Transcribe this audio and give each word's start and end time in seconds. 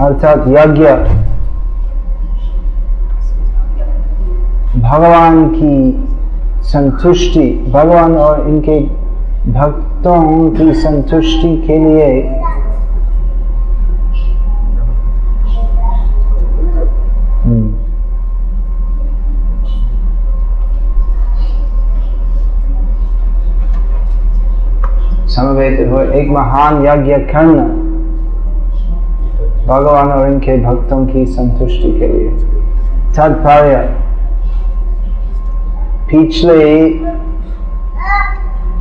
अर्थात 0.00 0.44
यज्ञ 0.48 0.84
भगवान 4.80 5.48
की 5.54 6.62
संतुष्टि, 6.64 7.46
भगवान 7.72 8.14
और 8.16 8.48
इनके 8.48 8.78
भक्तों 9.52 10.50
की 10.50 10.72
संतुष्टि 10.74 11.56
के 11.66 11.78
लिए। 11.78 12.22
समवेत 25.28 25.80
एक 26.14 26.30
महान 26.30 26.84
यज्ञ 26.86 27.16
करना 27.32 27.87
भगवान 29.68 30.10
और 30.10 30.28
इनके 30.28 30.56
भक्तों 30.56 31.04
की 31.06 31.24
संतुष्टि 31.26 31.90
के 31.98 32.06
लिए। 32.08 32.30
तात्पर्य, 33.16 33.76
पिछले 36.10 36.64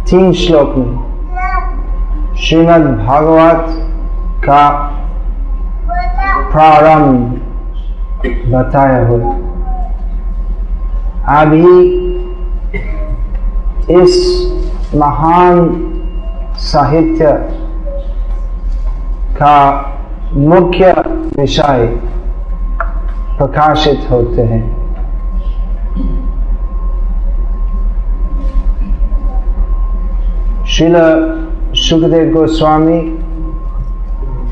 तीन 0.09 0.31
श्लोक 0.33 0.75
में 0.77 2.35
श्रीमद् 2.35 2.87
भागवत 3.05 3.65
का 4.45 4.61
प्रारंभ 6.51 7.17
बताया 8.53 9.05
हुआ 9.07 9.33
अभी 11.41 11.75
इस 14.01 14.15
महान 14.95 15.59
साहित्य 16.61 17.31
का 19.37 19.57
मुख्य 20.33 20.91
विषय 21.39 21.85
प्रकाशित 23.37 24.11
होते 24.11 24.41
हैं। 24.41 24.65
श्रील 30.65 30.95
सुखदेव 31.73 32.33
गोस्वामी 32.33 33.01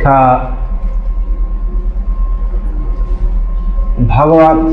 का 0.01 0.21
भगवत 4.01 4.65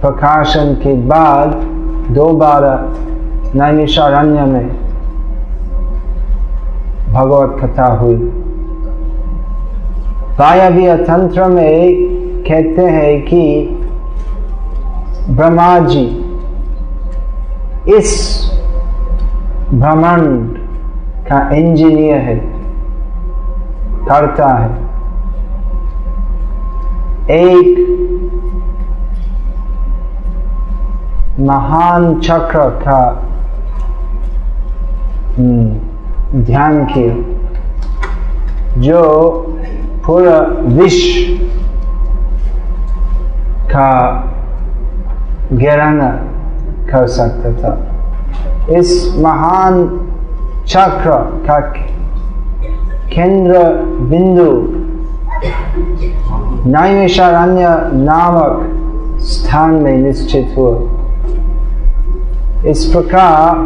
प्रकाशन 0.00 0.74
के 0.74 0.94
बाद 1.08 1.54
दोबारा 2.14 2.74
नैमिषारण्य 3.54 4.44
में 4.44 4.68
भगवत 7.12 7.56
कथा 7.62 7.86
हुई। 7.94 8.32
वायव्य 10.40 10.96
तंत्र 10.96 11.44
में 11.44 11.94
कहते 12.48 12.82
हैं 12.82 13.22
कि 13.22 13.42
ब्रह्मा 15.30 15.78
जी 15.78 16.04
इस 17.96 18.10
ब्रह्मांड 19.72 20.58
का 21.28 21.38
इंजीनियर 21.50 22.18
है, 22.18 22.36
करता 24.08 24.48
है। 24.56 24.70
एक 27.30 27.78
महान 31.40 32.20
चक्र 32.20 32.68
का 32.82 33.00
ध्यान 36.34 36.84
किया। 36.84 37.14
जो 38.80 39.00
पूरा 40.06 40.38
विश्व 40.76 41.44
का 43.70 43.90
गिराना 45.52 46.10
कर 46.90 47.06
सकता 47.06 47.52
था। 47.52 47.72
इस 48.78 49.14
महान 49.18 49.74
चक्र 50.68 51.10
का 51.48 51.58
केंद्र 53.12 53.58
बिंदु 54.10 54.50
नैमिषारण्य 56.70 57.68
नामक 58.04 59.20
स्थान 59.22 59.70
में 59.70 59.96
निश्चित 59.96 60.54
हुआ। 60.56 60.74
इस 62.70 62.84
प्रकार 62.84 63.56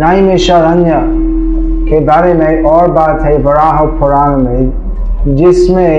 नैमिषारण्य 0.00 0.90
के 1.84 2.00
बारे 2.00 2.34
में 2.34 2.62
और 2.62 2.90
बात 2.90 3.22
है 3.22 3.36
वराह 3.38 3.84
पुराण 3.98 4.36
में, 4.36 5.34
जिसमें 5.36 5.94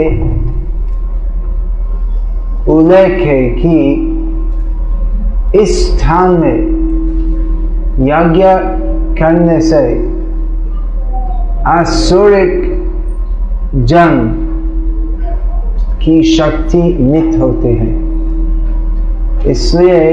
उल्लेख 2.67 3.19
है 3.27 3.41
कि 3.49 3.75
इस 5.61 5.69
स्थान 5.87 6.31
में 6.31 6.57
यज्ञ 7.99 8.43
करने 9.19 9.59
से 9.61 9.83
आसुरिक 11.67 12.51
जन 13.85 14.17
की 16.01 16.21
शक्ति 16.23 16.81
मित 17.01 17.39
होती 17.39 17.75
है। 17.75 17.93
इसलिए 19.51 20.03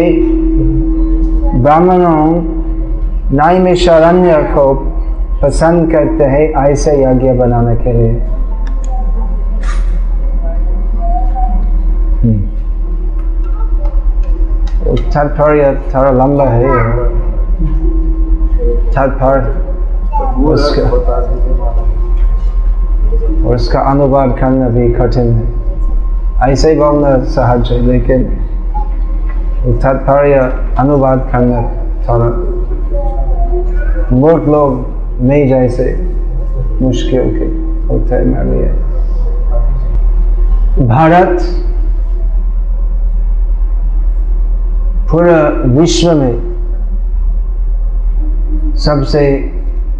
ब्राह्मणों 1.63 2.25
नैमिषारण्य 3.33 4.37
को 4.55 4.65
पसंद 5.43 5.91
करते 5.93 6.25
हैं 6.25 6.45
ऐसे 6.63 6.93
यज्ञ 7.03 7.33
बनाने 7.33 7.77
के 7.77 7.93
लिए। 7.93 8.13
तात्पर्य 15.15 15.73
थोड़ा 15.95 16.11
लंबा 16.11 16.45
है। 16.45 16.63
तात्पर्य 18.95 19.45
उसका 20.45 20.83
और 23.49 23.55
उसका 23.55 23.81
अनुवाद 23.81 24.37
करना 24.41 24.69
भी 24.69 24.89
कठिन 24.93 25.33
है। 25.33 26.51
ऐसे 26.53 26.71
ही 26.71 26.79
बोलना 26.79 27.11
सहज 27.25 27.73
है 27.73 27.81
लेकिन 27.81 28.25
तात्पर्य 29.83 30.39
अनुवाद 30.79 31.29
करना 31.33 31.63
थोड़ा 32.09 32.29
मूर्ख 34.17 34.49
लोग 34.49 34.92
नहीं 35.23 35.49
जैसे 35.49 35.85
मुश्किल 36.83 37.29
के 37.39 37.45
होते 37.89 38.15
हैं 38.15 38.25
मेरे 38.25 38.51
लिए। 38.51 38.69
भारत 40.87 41.37
पूरा 45.11 45.39
विश्व 45.73 46.13
में 46.13 46.35
सबसे 48.77 49.23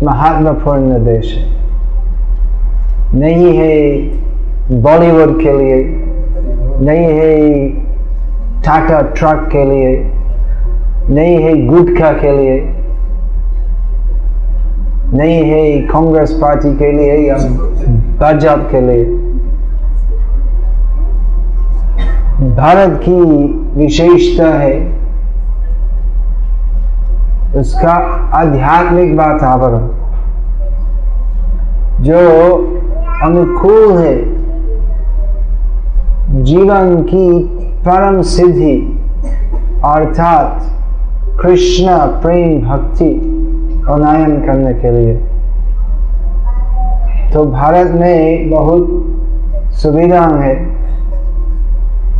महत्वपूर्ण 0.03 1.05
देश 1.05 1.27
है। 1.37 1.45
नहीं 3.15 3.51
है 3.57 3.75
बॉलीवुड 4.83 5.33
के 5.41 5.53
लिए, 5.59 5.79
नहीं 6.85 7.07
है 7.19 7.33
टाटा 8.63 9.01
ट्रक 9.17 9.49
के 9.53 9.65
लिए, 9.65 9.91
नहीं 11.11 11.37
है 11.43 11.53
गुटखा 11.67 12.13
के 12.13 12.33
लिए 12.37 12.57
नहीं 15.15 15.43
है 15.43 15.81
कांग्रेस 15.81 16.31
पार्टी 16.33 16.77
के 16.77 16.93
लिए 16.93 17.29
या 17.29 17.37
भाजपा 18.21 18.57
के 18.57 18.81
लिए। 18.81 19.05
भारत 22.57 23.01
की 23.09 23.21
विशेषता 23.81 24.49
है, 24.49 25.03
उसका 27.61 27.93
आध्यात्मिक 28.35 29.15
वातावरण, 29.15 29.89
जो 32.03 32.19
अनुकूल 33.23 33.99
है। 33.99 34.17
जीवन 36.43 37.03
की 37.03 37.45
परम 37.79 38.23
सिद्धि, 38.23 38.77
अर्थात 39.85 40.63
कृष्ण 41.43 41.87
प्रेम 41.97 42.61
भक्ति। 42.61 43.32
उन्नयन 43.91 44.41
करने 44.47 44.75
के 44.75 44.91
लिए। 44.91 45.15
तो 47.33 47.45
भारत 47.45 47.91
में 47.91 48.51
बहुत 48.51 48.89
सुविधा 49.73 50.21
है 50.21 50.55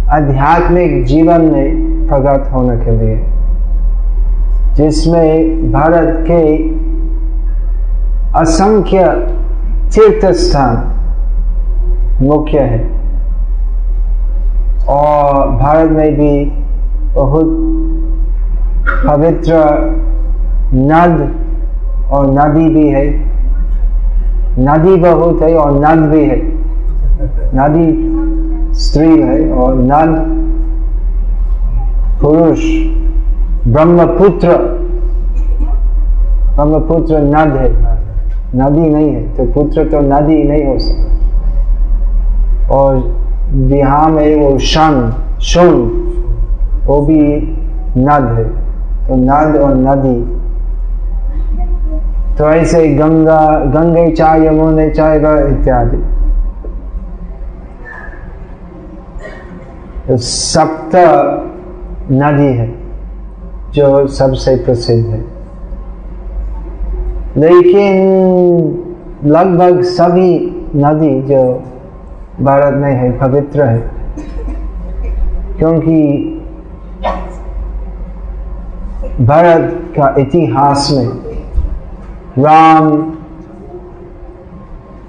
आध्यात्मिक 0.09 1.05
जीवन 1.05 1.41
में 1.41 2.09
प्रगत 2.09 2.51
होने 2.53 2.77
के 2.77 2.91
लिए, 2.91 3.17
जिसमें 4.75 5.73
भारत 5.73 6.25
के 6.31 6.43
असंख्य 8.41 9.05
तीर्थ 9.95 10.27
स्थान 10.33 10.77
मुख्य 12.23 12.59
है। 12.59 12.81
और 14.89 15.49
भारत 15.51 15.91
में 15.91 16.15
भी 16.15 16.45
बहुत 17.15 17.47
पवित्र 19.07 19.53
नद 20.75 21.42
और 22.13 22.27
नदी 22.31 22.69
भी 22.69 22.89
है। 22.89 23.05
नदी 24.59 24.97
बहुत 24.97 25.43
है 25.43 25.55
और 25.55 25.73
नद 25.73 26.11
भी 26.11 26.25
है। 26.25 26.37
नदी 27.55 28.75
स्त्री 28.75 29.23
है 29.23 29.51
और 29.53 29.75
नद 29.75 30.15
पुरुष। 32.23 32.61
ब्रह्मपुत्र। 33.67 34.57
ब्रह्मपुत्र 36.57 37.19
नद 37.19 37.57
है। 37.57 37.71
नदी 38.57 38.89
नहीं 38.89 39.11
है 39.11 39.23
तो 39.37 39.45
पुत्र 39.45 39.85
तो 39.85 40.01
नदी 40.01 40.43
नहीं 40.45 40.65
हो 40.65 40.79
सकता। 40.79 41.11
और 42.75 42.97
बिहार 43.69 44.11
में 44.11 44.37
वो 44.37 44.59
शन 44.59 45.15
शुन 45.41 45.73
वो 46.87 47.01
भी 47.01 47.23
नद 47.97 48.29
है। 48.39 48.45
तो 49.09 49.17
नद 49.17 49.57
और 49.57 49.75
नदी 49.77 50.42
तो 52.39 52.45
ऐसे 52.45 52.89
गंगा, 52.89 53.41
गंगे 53.65 54.11
चाय 54.11 54.47
यमुने 54.47 54.91
चाय 54.91 55.17
इत्यादि। 55.17 55.97
तो 60.09 60.17
सप्त 60.17 60.97
नदी 62.13 62.53
है, 62.53 62.75
जो 63.75 64.07
सबसे 64.07 64.57
प्रसिद्ध 64.57 65.07
है। 65.07 65.21
लेकिन 67.37 67.99
लगभग 69.25 69.83
सभी 69.83 70.31
नदी 70.77 71.23
जो 71.23 71.43
भारत 72.41 72.75
में 72.75 72.93
है, 72.93 73.19
पवित्र 73.19 73.63
है, 73.63 73.91
क्योंकि 75.59 75.99
भारत 79.21 79.93
का 79.99 80.15
इतिहास 80.19 80.89
में 80.93 81.32
राम, 82.39 82.91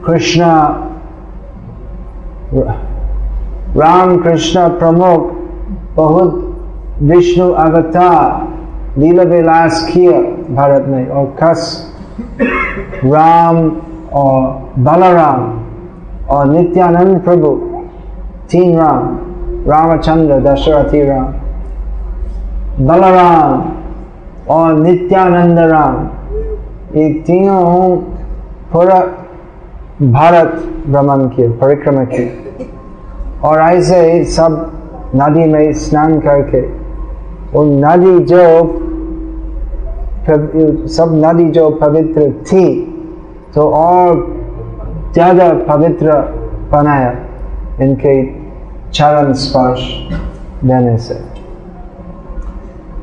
कृष्ण 0.05 0.43
राम, 3.77 4.17
कृष्ण 4.17 4.67
प्रमुख, 4.69 5.31
बहुत 5.95 6.33
विष्णु 7.01 7.49
अवतार 7.51 8.99
लीला 8.99 9.23
विलास 9.23 9.87
किया 9.93 10.19
भारत 10.55 10.85
में, 10.87 11.07
और 11.07 11.25
खस 11.39 11.61
राम 13.05 13.57
और 14.13 14.73
बलराम 14.79 15.61
और 16.29 16.45
नित्यानंद 16.47 17.21
प्रभु, 17.21 17.49
तीन 18.51 18.77
राम, 18.77 19.07
रामचंद्र, 19.67 20.39
दशरथी 20.41 21.05
राम, 21.05 21.27
बलराम 22.87 23.63
और 24.49 24.73
नित्यानंद 24.73 25.59
राम। 25.59 26.07
ये 26.95 27.09
तीनों 27.27 27.97
पूरा 28.73 28.99
भारत 30.01 30.51
भ्रमण 30.87 31.27
किए, 31.29 31.49
परिक्रमा 31.51 32.03
की 32.05 32.25
और 33.43 33.59
ऐसे 33.61 33.99
ही 34.11 34.23
सब 34.25 35.11
नदी 35.15 35.45
में 35.45 35.73
स्नान 35.75 36.19
करके 36.19 36.61
वो 37.53 37.63
नदी 37.65 38.19
जो 38.25 38.43
सब 40.89 41.11
नदी 41.15 41.49
जो 41.51 41.69
पवित्र 41.81 42.29
थी 42.43 42.65
तो 43.55 43.69
और 43.71 44.15
ज़्यादा 45.13 45.51
पवित्र 45.67 46.13
बनाया 46.71 47.11
इनके 47.81 48.13
चरण 48.91 49.33
स्पर्श 49.35 49.81
देने 50.63 50.97
से। 50.97 51.13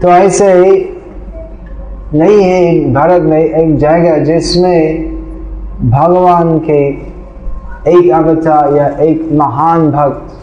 तो 0.02 0.08
ऐसे 0.08 0.48
नहीं 2.14 2.42
है 2.42 2.92
भारत 2.92 3.22
में 3.22 3.38
एक 3.38 3.76
जगह 3.78 4.18
जिसमें 4.24 5.10
भगवान 5.90 6.58
के 6.58 6.78
एक 7.90 8.10
अवतार 8.12 8.74
या 8.76 8.86
एक 9.00 9.28
महान 9.32 9.90
भक्त 9.90 10.38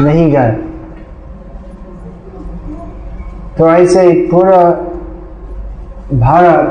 नहीं 0.00 0.30
गए। 0.32 0.50
तो 3.58 3.68
ऐसे 3.68 4.02
पूरा 4.30 4.62
भारत 6.18 6.66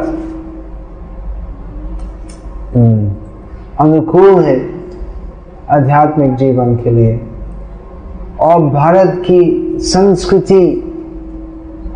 अनुकूल 3.80 4.44
है 4.44 4.60
आध्यात्मिक 5.70 6.36
जीवन 6.36 6.76
के 6.76 6.90
लिए। 6.90 7.20
और 8.42 8.62
भारत 8.70 9.22
की 9.26 9.42
संस्कृति 9.80 10.64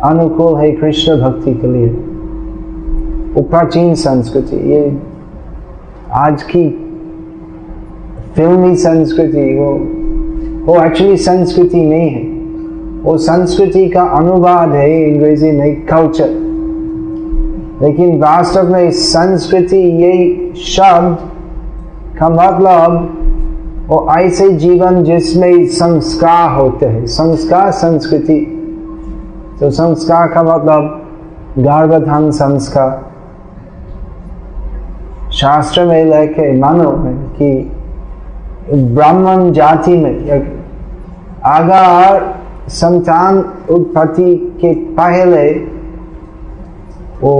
अनुकूल 0.06 0.54
है 0.60 0.72
कृष्ण 0.72 1.20
भक्ति 1.20 1.54
के 1.54 1.72
लिए। 1.72 1.88
वो 3.34 3.42
प्राचीन 3.42 3.94
संस्कृति, 3.94 4.56
ये 4.56 4.96
आज 6.12 6.42
की 6.42 6.68
फिल्मी 8.36 8.76
संस्कृति, 8.76 9.54
वो 9.58 9.72
वो 10.64 10.84
एक्चुअली 10.84 11.16
संस्कृति 11.16 11.84
नहीं 11.84 12.10
है। 12.10 12.22
वो 13.02 13.16
संस्कृति 13.18 13.88
का 13.88 14.02
अनुवाद 14.02 14.70
है 14.70 15.12
अंग्रेज़ी 15.12 15.50
में 15.50 15.86
कल्चर 15.86 16.28
लेकिन 17.82 18.18
वास्तव 18.18 18.72
में 18.72 18.90
संस्कृति, 18.90 19.76
ये 19.76 20.52
शब्द 20.56 21.18
का 22.18 22.28
मतलब 22.28 23.12
वो 23.88 24.06
ऐसे 24.18 24.50
जीवन 24.50 25.02
जिसमें 25.04 25.66
संस्कार 25.66 26.56
होते 26.58 26.86
हैं। 26.86 27.06
संस्कार 27.06 27.70
संस्कृति 27.70 28.55
तो 29.60 29.70
संस्कार 29.70 30.28
का 30.28 30.42
मतलब 30.42 30.82
गर्भधान 31.58 32.30
संस्कार। 32.30 33.04
शास्त्र 35.32 35.84
में 35.84 36.04
लेके 36.04 36.52
मानो 36.58 36.90
में 36.96 37.14
कि 37.36 37.48
ब्राह्मण 38.74 39.50
जाति 39.52 39.96
में 39.96 40.14
अगर 41.46 42.34
संतान 42.70 43.38
उत्पत्ति 43.70 44.34
के 44.60 44.72
पहले 44.94 45.48
वो 47.20 47.36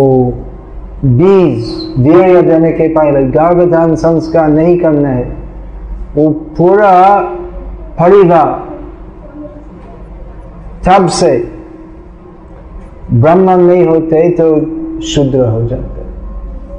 बीज 1.04 1.64
वीर 1.98 2.40
देने 2.42 2.72
के 2.72 2.88
पहले 2.88 3.22
गर्भधान 3.30 3.94
संस्कार 3.96 4.48
नहीं 4.48 4.78
करना 4.80 5.08
है, 5.08 5.24
वो 6.14 6.30
पूरा 6.58 6.94
परिवार 8.00 8.48
तब 10.86 11.08
से 11.10 11.36
ब्राह्मण 13.12 13.56
नहीं 13.56 13.86
होते 13.86 14.28
तो 14.30 14.46
शुद्र 15.00 15.48
हो 15.48 15.62
जाते। 15.62 16.02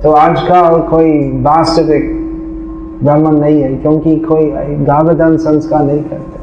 तो 0.02 0.12
आजकल 0.12 0.82
कोई 0.90 1.42
वास्तविक 1.42 2.12
ब्राह्मण 3.04 3.32
नहीं 3.32 3.62
है, 3.62 3.76
क्योंकि 3.76 4.16
कोई 4.16 4.46
गावधान 4.86 5.38
संस्कार 5.38 5.84
नहीं 5.84 6.04
करते। 6.04 6.40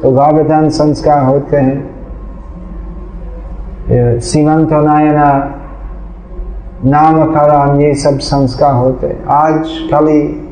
तो 0.00 0.12
गावधान 0.12 0.68
संस्कार 0.68 1.24
होते 1.24 1.56
हैं। 1.56 1.90
सीमंत 4.20 4.72
नायना 4.72 5.54
नामकरण, 6.84 7.80
ये 7.80 7.94
सब 7.94 8.18
संस्कार 8.18 8.74
होते। 8.74 9.16
आज 9.28 9.68
खाली 9.90 10.50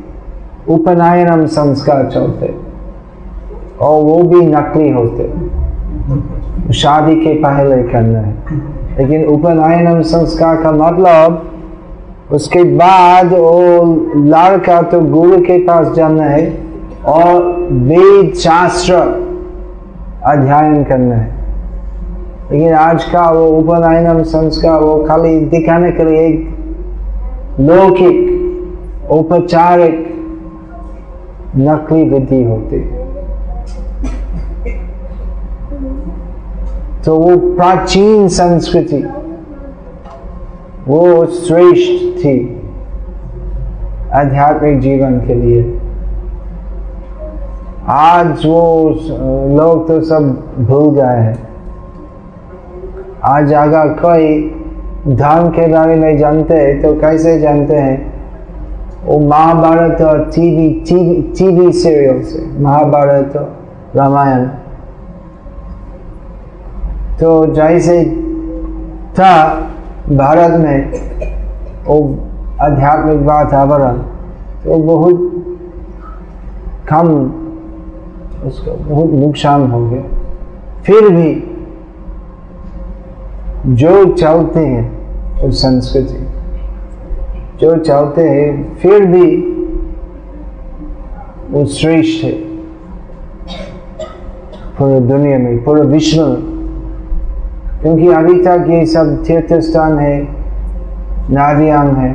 उपनयनम 0.68 1.47
संस्कार 1.47 2.11
चलते। 2.14 2.54
और 3.80 4.02
वो 4.02 4.23
भी 4.23 4.47
नकली 4.47 4.90
होते। 4.90 5.58
शादी 6.73 7.15
के 7.17 7.35
पहले 7.35 7.83
करना 7.83 8.19
है। 8.19 8.35
लेकिन 8.99 9.25
उपनयनम 9.27 10.01
संस्कार 10.03 10.57
का 10.63 10.73
मतलब 10.73 11.45
उसके 12.33 12.63
बाद 12.77 13.33
वो 13.33 13.85
लड़का 14.17 14.81
तो 14.83 15.01
गुरु 15.01 15.39
के 15.39 15.59
पास 15.59 15.95
जाना 15.95 16.25
है 16.25 16.47
और 17.07 17.43
वेद 17.71 18.35
शास्त्र 18.35 18.95
अध्ययन 20.25 20.85
करना 20.85 21.15
है। 21.15 21.37
लेकिन 22.53 22.75
आज 22.75 23.05
का 23.05 23.31
वो 23.31 23.47
उपनयनम 23.49 24.23
संस्कार 24.23 24.81
वो 24.81 25.05
खाली 25.05 25.41
दिखाने 25.47 25.91
के 25.93 26.05
लिए 26.05 26.29
लौकिक, 27.61 28.17
औपचारिक 29.11 30.07
नकली 31.57 32.09
विधि 32.09 32.43
होती 32.45 32.77
तो 37.09 37.15
वो 37.17 37.37
प्राचीन 37.57 38.27
संस्कृति, 38.29 38.97
वो 40.88 41.27
श्रेष्ठ 41.27 42.19
थी 42.19 42.35
आध्यात्मिक 44.15 44.81
जीवन 44.81 45.19
के 45.21 45.35
लिए। 45.35 45.62
आज 47.91 48.45
वो 48.47 48.91
लोग 49.57 49.87
तो 49.88 50.00
सब 50.03 50.29
भूल 50.61 50.95
गए 50.95 51.17
हैं। 51.23 51.38
आज 53.25 53.53
अगर 53.55 53.95
कोई 54.03 54.29
धर्म 55.09 55.49
के 55.49 55.67
बारे 55.73 55.97
में 55.97 56.19
जानते 56.19 56.55
हैं 56.55 56.81
तो 56.83 56.95
कैसे 57.00 57.38
जानते 57.41 57.77
हैं? 57.77 57.99
वो 59.05 59.19
महाभारत 59.21 60.03
और 60.03 60.25
टीवी 60.35 60.71
टीवी 60.88 61.21
टीवी 61.38 61.73
सीरियल 61.73 62.23
से 62.23 62.47
महाभारत 62.61 63.37
और 63.37 63.53
रामायण। 63.97 64.49
तो 67.21 67.31
जैसे 67.55 68.05
था, 69.15 69.33
भारत 70.11 70.59
में 70.61 70.79
वो 71.85 71.97
आध्यात्मिक 72.63 73.21
वातावरण 73.21 73.99
तो 74.65 74.77
बहुत 74.79 75.17
कम, 76.89 77.09
उसका 78.47 78.73
बहुत 78.85 79.11
नुकसान 79.11 79.71
हो 79.71 79.81
गया। 79.91 80.03
फिर 80.83 81.09
भी 81.09 81.31
जो 83.75 83.93
चलते 84.15 84.61
हैं 84.61 84.85
उस 85.41 85.63
संस्कृति, 85.63 86.27
जो 87.61 87.77
चाहते 87.77 88.23
हैं, 88.23 88.77
फिर 88.77 89.05
भी 89.07 89.27
वो 91.51 91.65
श्रेष्ठ 91.67 92.25
है। 92.25 92.33
पूरे 94.79 95.01
दुनिया 95.01 95.39
में, 95.39 95.65
पूरे 95.65 95.83
विश्व 95.83 96.27
में 96.27 96.48
क्योंकि 97.82 98.08
अभी 98.12 98.42
तक 98.44 98.64
ये 98.68 98.85
सब 98.87 99.23
तीर्थ 99.25 99.52
स्थान 99.62 99.99
है 99.99 100.16
नादियान 101.30 101.94
है। 101.97 102.12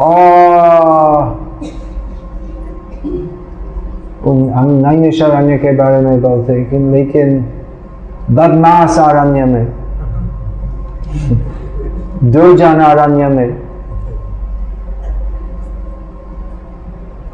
और 0.00 1.42
हम 4.54 4.70
नैमिषर 4.86 5.30
अरण्य 5.30 5.58
के 5.58 5.72
बारे 5.76 6.00
में 6.00 6.20
बोलते 6.22 6.52
हैं 6.52 6.80
लेकिन 6.92 7.38
बदमाश 8.30 8.98
अरण्य 8.98 9.44
में 9.44 9.66
दुर्जन 12.24 12.80
अरण्य 12.80 13.28
में, 13.28 13.50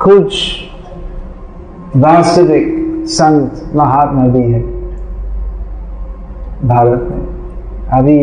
कुछ 0.03 0.33
वास्तविक 1.97 2.67
संत 3.09 3.73
महात्मा 3.77 4.27
भी 4.27 4.43
है। 4.53 4.80
भारत 6.65 7.09
में। 7.11 7.21
अभी 7.93 8.19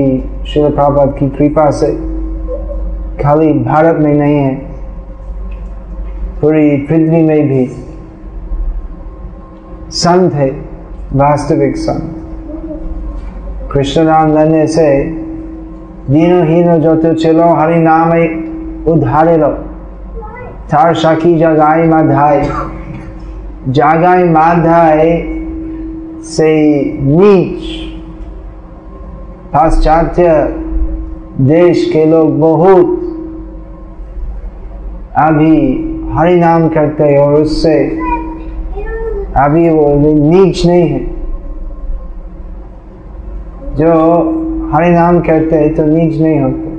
शिल 0.48 0.70
प्रभात 0.70 1.16
की 1.20 1.30
कृपा 1.30 1.70
से 1.72 1.88
खाली 3.24 3.52
भारत 3.54 3.96
में 3.96 4.14
नहीं 4.14 4.36
है, 4.36 4.54
पूरी 6.42 6.78
पृथ्वी 6.80 7.22
में 7.24 7.48
भी 7.48 7.66
संत 9.92 10.34
है, 10.34 10.50
वास्तविक 11.14 11.78
संत। 11.78 12.14
कृष्ण 13.72 14.04
नाम 14.04 14.34
लेने 14.38 14.66
से 14.68 14.88
दीनो 16.10 16.44
हीनो 16.44 16.78
जो 16.80 16.96
तो 16.96 17.14
चलो, 17.14 17.48
हरि 17.54 17.80
नाम 17.80 18.12
उधारे 18.92 19.38
लो। 19.38 19.50
थार 20.74 20.94
सखी 20.96 21.38
जगाई 21.40 21.88
माधाई, 21.88 22.42
जागाई 23.70 24.24
माधाई 24.30 25.20
से 26.28 26.54
नीच 27.02 27.87
पाश्चात्य 29.58 30.24
देश 31.42 31.90
के 31.94 32.06
लोग 32.06 32.40
बहुत 32.40 32.86
अभी 35.18 35.56
हरि 36.14 36.36
नाम 36.36 36.68
करते 36.68 37.04
हैं 37.04 37.18
और 37.20 37.34
उससे 37.34 37.74
अभी 39.38 39.70
वो 39.70 39.88
नीच 40.32 40.66
नहीं 40.66 40.88
है। 40.90 41.00
जो 43.76 43.90
हरि 44.74 44.90
नाम 44.90 45.20
कहते 45.20 45.56
हैं 45.56 45.74
तो 45.76 45.86
नीच 45.86 46.22
नहीं 46.22 46.40
होते। 46.40 46.76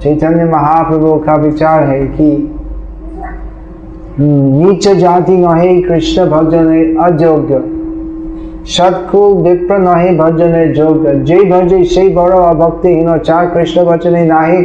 चैतन्य 0.00 0.44
महाप्रभु 0.44 1.14
का 1.14 1.34
विचार 1.34 1.82
है 1.82 2.06
कि 2.06 2.30
नीच 4.20 4.88
जाति 4.88 5.36
नहे, 5.36 5.82
कृष्ण 5.82 6.30
भजन 6.30 6.96
अयोग्य। 6.96 7.69
সৎকুল 8.73 9.31
বিপ্র 9.43 9.75
নহে 9.79 10.09
ভজনের 10.21 10.67
যোগ্য 10.79 11.03
যেই 11.27 11.43
ভজে 11.51 11.79
সেই 11.93 12.09
বড় 12.19 12.35
অভক্তিহীন 12.51 13.09
চার 13.27 13.43
कृष्ण 13.53 13.77
वचने 13.85 14.23
नाहे 14.25 14.59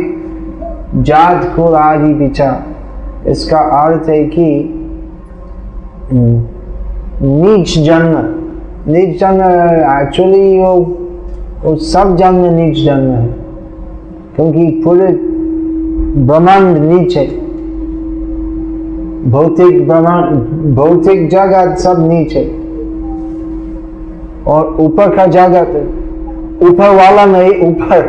जात 1.00 1.40
कुल 1.54 1.74
आदि 1.76 2.12
विचार 2.14 3.28
इसका 3.28 3.58
अर्थ 3.76 4.08
है 4.08 4.22
कि 4.26 4.46
नीच 7.22 7.78
जन्म 7.78 8.14
नीच 8.88 9.18
जन्म 9.20 9.42
एक्चुअली 9.92 10.58
वो, 10.58 10.72
वो 11.64 11.76
सब 11.86 12.16
जन्म 12.16 12.54
नीच 12.54 12.76
जन्म 12.84 13.10
है 13.10 13.26
क्योंकि 14.36 14.64
पूरे 14.84 15.06
ब्रह्मांड 16.26 16.76
नीच 16.78 17.16
है 17.16 17.26
भौतिक 19.30 19.86
ब्रह्मांड 19.88 20.74
भौतिक 20.74 21.28
जगत 21.28 21.78
सब 21.78 22.08
नीच 22.08 22.32
है 22.32 22.44
और 24.47 24.75
ऊपर 24.79 25.15
का 25.15 25.25
जगत, 25.25 25.75
ऊपर 26.63 26.95
वाला 26.95 27.25
नहीं, 27.25 27.51
ऊपर 27.61 28.01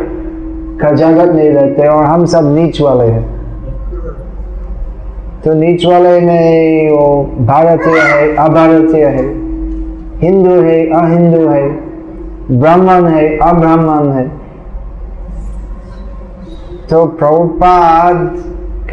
का 0.81 0.91
जगत 0.91 1.33
नहीं 1.35 1.49
रहते 1.49 1.87
और 1.87 2.03
हम 2.03 2.25
सब 2.25 2.55
नीच 2.55 2.81
वाले 2.81 3.05
हैं। 3.05 3.25
तो 5.45 5.53
नीच 5.53 5.85
वाले 5.85 6.19
में 6.19 6.91
वो 6.91 7.23
भारतीय 7.39 7.99
है, 7.99 8.35
अभारतीय 8.35 9.05
है, 9.05 9.25
हिंदू 10.19 10.49
है, 10.49 10.79
अहिंदू 10.93 11.47
है, 11.47 11.67
ब्राह्मण 12.51 13.07
है, 13.07 13.37
अब्राह्मण 13.37 14.11
है। 14.11 14.27
तो 16.89 17.05
प्रभुपाद 17.05 18.35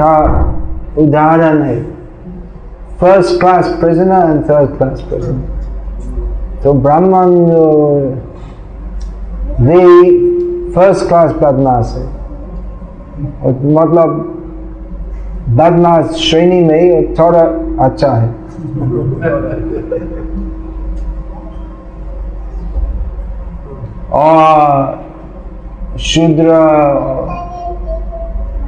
का 0.00 0.16
उदाहरण 0.98 1.62
है 1.62 1.82
first 3.00 3.40
class 3.40 3.68
prisoner 3.80 4.30
and 4.30 4.44
third 4.50 4.76
class 4.76 5.04
prisoner 6.64 6.72
तो 6.72 6.72
ब्राह्मण 6.72 7.30
वे 9.66 9.80
फ़र्स्ट 10.74 11.08
क्लास 11.08 11.32
बदमाश 11.32 11.94
है। 11.96 12.06
मतलब 13.74 14.08
बदमाश 15.48 16.04
श्रेणी 16.04 16.60
में 16.60 17.14
थोड़ा 17.14 17.42
अच्छा 17.84 18.12
है। 18.12 18.28
और 24.12 25.04
शूद्र 25.98 26.48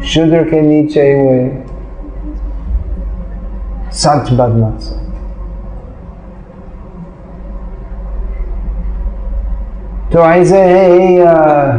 शूद्र 0.05 0.43
के 0.43 0.61
नीचे 0.61 1.13
हुए 1.13 1.51
सच 3.93 4.33
बदमाश 4.33 4.93
है। 4.97 5.06
तो 10.17 10.23
ऐसे 10.23 10.59
है 10.59 11.27
आ, 11.27 11.79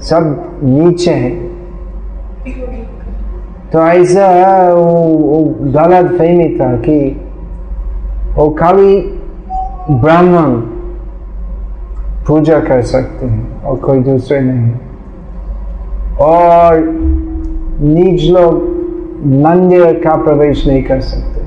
सब 0.00 0.24
नीचे 0.62 1.10
है। 1.10 1.30
तो 3.72 3.78
ऐसा 3.78 4.26
गलत 5.76 6.10
फहमी 6.18 6.48
था 6.60 6.76
कि 6.76 6.96
वो 8.34 8.48
खाली 8.50 8.96
ब्राह्मण 9.90 10.54
पूजा 12.26 12.60
कर 12.60 12.82
सकते 12.82 13.26
हैं 13.26 13.62
और 13.62 13.76
कोई 13.76 13.98
दूसरे 13.98 14.40
नहीं। 14.40 14.72
और 16.20 16.80
नीच 17.80 18.30
लोग 18.30 18.62
मंदिर 19.42 19.92
का 19.92 20.16
प्रवेश 20.16 20.66
नहीं 20.66 20.82
कर 20.82 21.00
सकते। 21.00 21.39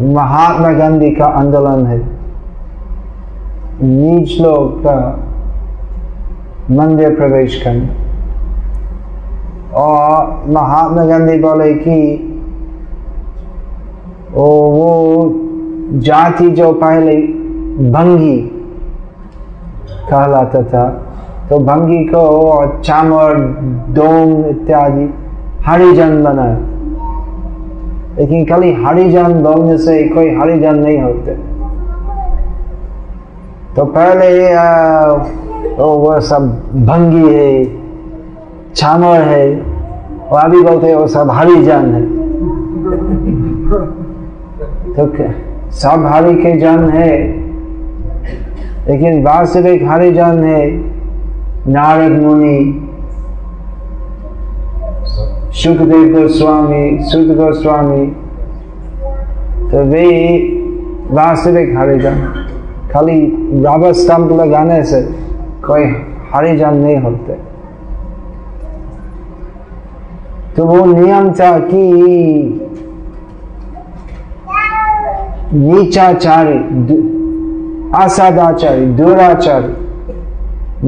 महात्मा 0.00 0.72
गांधी 0.72 1.10
का 1.10 1.24
आंदोलन 1.24 1.86
है। 1.86 2.08
नीच 3.82 4.40
लोग 4.40 4.80
का 4.80 5.20
मंदिर 6.70 7.14
प्रवेश 7.14 7.62
करना। 7.62 7.88
और 9.74 10.44
महात्मा 10.48 11.04
गांधी 11.04 11.38
बोले 11.38 11.74
कि, 11.74 12.26
ओ, 14.36 14.44
वो 14.70 15.32
जाति 15.98 16.50
जो 16.50 16.72
पहले 16.72 17.16
भंगी 17.90 18.38
कहलाता 20.10 20.62
था 20.62 21.06
तो 21.50 21.58
भंगी 21.58 22.04
को 22.04 22.18
और 22.18 22.80
चामर, 22.84 23.34
डोम 23.94 24.44
इत्यादि, 24.44 25.14
हरिजन 25.66 26.24
बनाया 26.24 26.69
लेकिन 28.20 28.44
खाली 28.46 28.72
हरिजन 28.82 29.42
बोलने 29.42 29.76
से 29.78 30.02
कोई 30.08 30.28
हरिजन 30.36 30.78
नहीं 30.78 30.98
होते। 30.98 31.34
तो 33.76 33.84
पहले 33.86 34.28
तो 35.76 35.86
वो 35.98 36.20
सब 36.20 36.48
भंगी 36.86 37.32
है 37.34 37.64
छामर 38.74 39.20
है 39.22 39.46
और 40.22 40.38
अभी 40.40 40.60
बोलते 40.62 40.94
वो 40.94 41.06
सब 41.08 41.30
हरिजन 41.30 41.94
है। 41.94 42.02
तो 44.94 45.06
सब 45.72 46.06
हरि 46.06 46.34
के 46.34 46.52
जन 46.58 46.88
है, 46.90 47.12
लेकिन 48.88 49.22
वास्तविक 49.24 49.82
हरिजन 49.88 50.44
है, 50.44 50.62
नारद 51.68 52.12
मुनि 52.22 52.58
सुखदेव 55.52 56.02
गोस्वामी 56.14 56.82
सुध 57.10 57.30
गोस्वामी 57.36 58.04
तो 59.70 59.82
वे 59.84 60.04
वास्तविक 61.10 61.76
हरिजन 61.78 62.20
खाली 62.92 63.16
रबर 63.64 63.92
स्टंप 63.92 64.32
लगाने 64.40 64.82
से 64.90 65.00
कोई 65.64 65.84
हरिजन 66.34 66.76
नहीं 66.76 66.96
होते 67.06 67.38
तो 70.56 70.66
वो 70.66 70.84
नियम 70.84 71.32
था 71.34 71.50
कि 71.66 71.82
नीचाचारी 75.54 76.58
असदाचारी 78.04 78.86
दुराचारी 78.96 79.72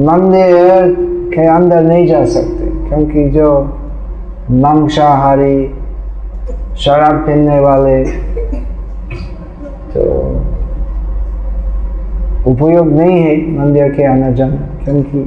मंदिर 0.03 0.91
के 1.33 1.47
अंदर 1.51 1.83
नहीं 1.83 2.07
जा 2.07 2.25
सकते 2.33 2.69
क्योंकि 2.89 3.29
जो 3.29 3.49
मांसाहारी 4.51 5.67
शराब 6.77 7.15
पीने 7.15 7.59
वाले। 7.59 8.03
तो 9.91 10.01
उपयोग 12.51 12.87
नहीं 12.87 13.19
है 13.21 13.35
मंदिर 13.57 13.89
के 13.89 14.03
आना 14.03 14.29
जाना 14.31 14.83
क्योंकि 14.83 15.19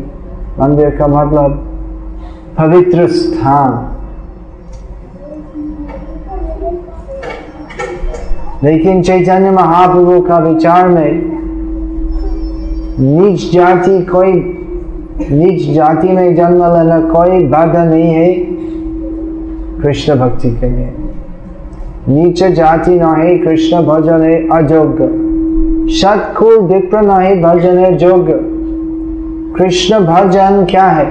मंदिर 0.58 0.90
का 0.90 1.06
मतलब 1.06 1.62
पवित्र 2.58 3.06
स्थान। 3.08 3.92
लेकिन 8.64 9.02
चैतन्य 9.02 9.50
महाप्रभु 9.50 10.20
का 10.20 10.38
विचार 10.38 10.88
में 10.88 11.12
नीच 12.98 13.52
जाति 13.52 14.02
कोई 14.02 14.32
नीच 15.30 15.70
जाति 15.74 16.08
में 16.08 16.34
जन्म 16.34 16.64
लेना 16.74 16.98
कोई 17.08 17.44
बाधा 17.46 17.84
नहीं 17.84 18.10
है। 18.10 18.28
कृष्ण 19.82 20.14
भक्ति 20.14 20.50
के 20.50 20.70
लिए। 20.70 20.94
नीचे 22.08 22.50
जाति 22.50 22.90
न 22.90 23.02
है 23.02 23.38
कृष्ण 23.38 23.82
भजन 23.82 24.22
है 24.22 24.48
अजोग्य 24.48 25.26
सतकुल 25.94 26.58
विप्र 26.58 27.00
न 27.00 27.10
है 27.10 27.42
भजन 27.42 27.78
है 27.78 28.04
योग्य 28.04 28.40
कृष्ण 29.56 29.98
भजन 29.98 30.66
क्या 30.70 30.84
है? 30.84 31.06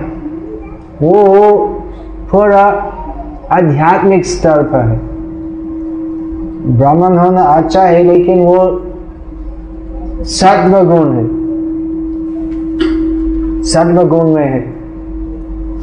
वो 1.01 1.57
पूरा 2.31 2.91
आध्यात्मिक 3.51 4.25
स्तर 4.25 4.63
पर 4.63 4.79
है। 4.79 5.00
ब्राह्मण 6.77 7.17
होना 7.17 7.41
अच्छा 7.41 7.81
है, 7.81 8.03
लेकिन 8.03 8.39
वो 8.39 8.81
सत्व 10.24 10.72
गुण 10.72 11.13
है। 11.13 11.27
सत्व 13.63 14.07
गुण 14.07 14.34
में 14.34 14.45
है। 14.45 14.75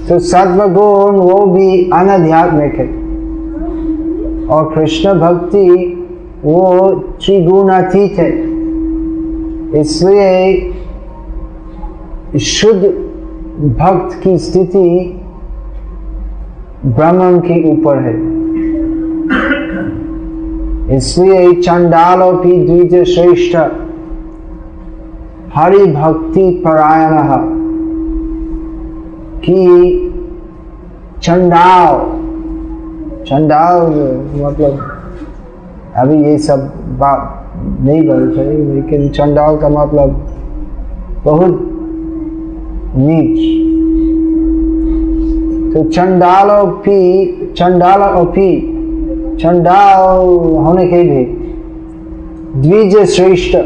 तो 0.08 0.18
सत्व 0.18 0.60
गुण 0.68 1.16
वो 1.16 1.46
भी 1.46 1.90
अनाध्यात्मिक 1.90 2.74
है। 2.74 2.86
और 4.46 4.74
कृष्ण 4.74 5.12
भक्ति 5.14 5.68
वो 6.44 6.90
त्रिगुणातीत 7.24 8.18
है। 8.18 8.30
इसलिए 9.80 10.72
शुद्ध 12.38 12.82
भक्त 13.78 14.22
की 14.22 14.38
स्थिति 14.38 14.88
ब्राह्मण 16.86 17.38
के 17.38 17.56
ऊपर 17.72 17.96
है। 17.98 18.14
इसलिए 20.96 21.52
चंडालो 21.62 22.32
की 22.32 22.66
द्वितीय 22.66 23.04
श्रेष्ठ 23.04 23.56
हरि 25.56 25.84
भक्ति 25.86 26.50
परायण 26.66 27.12
कि 29.44 29.58
चंडाल 31.22 31.94
चंडाल 33.24 33.82
मतलब 34.36 34.78
अभी 35.96 36.22
ये 36.24 36.36
सब 36.38 36.60
बात 36.98 37.38
नहीं 37.56 38.02
बोल 38.08 38.22
रहे 38.28 38.56
लेकिन 38.74 39.08
चंडाल 39.08 39.56
का 39.56 39.68
मतलब 39.68 40.10
बहुत 41.24 41.58
नीच। 42.96 43.38
तो 45.74 45.82
चंडालो 45.90 46.64
पी 46.84 47.00
चंडाल 47.58 48.24
पी 48.26 48.48
चंडाल 49.40 50.26
होने 50.56 50.86
के 50.86 51.02
भी 51.02 51.24
द्विज 52.62 52.96
श्रेष्ठ, 53.10 53.56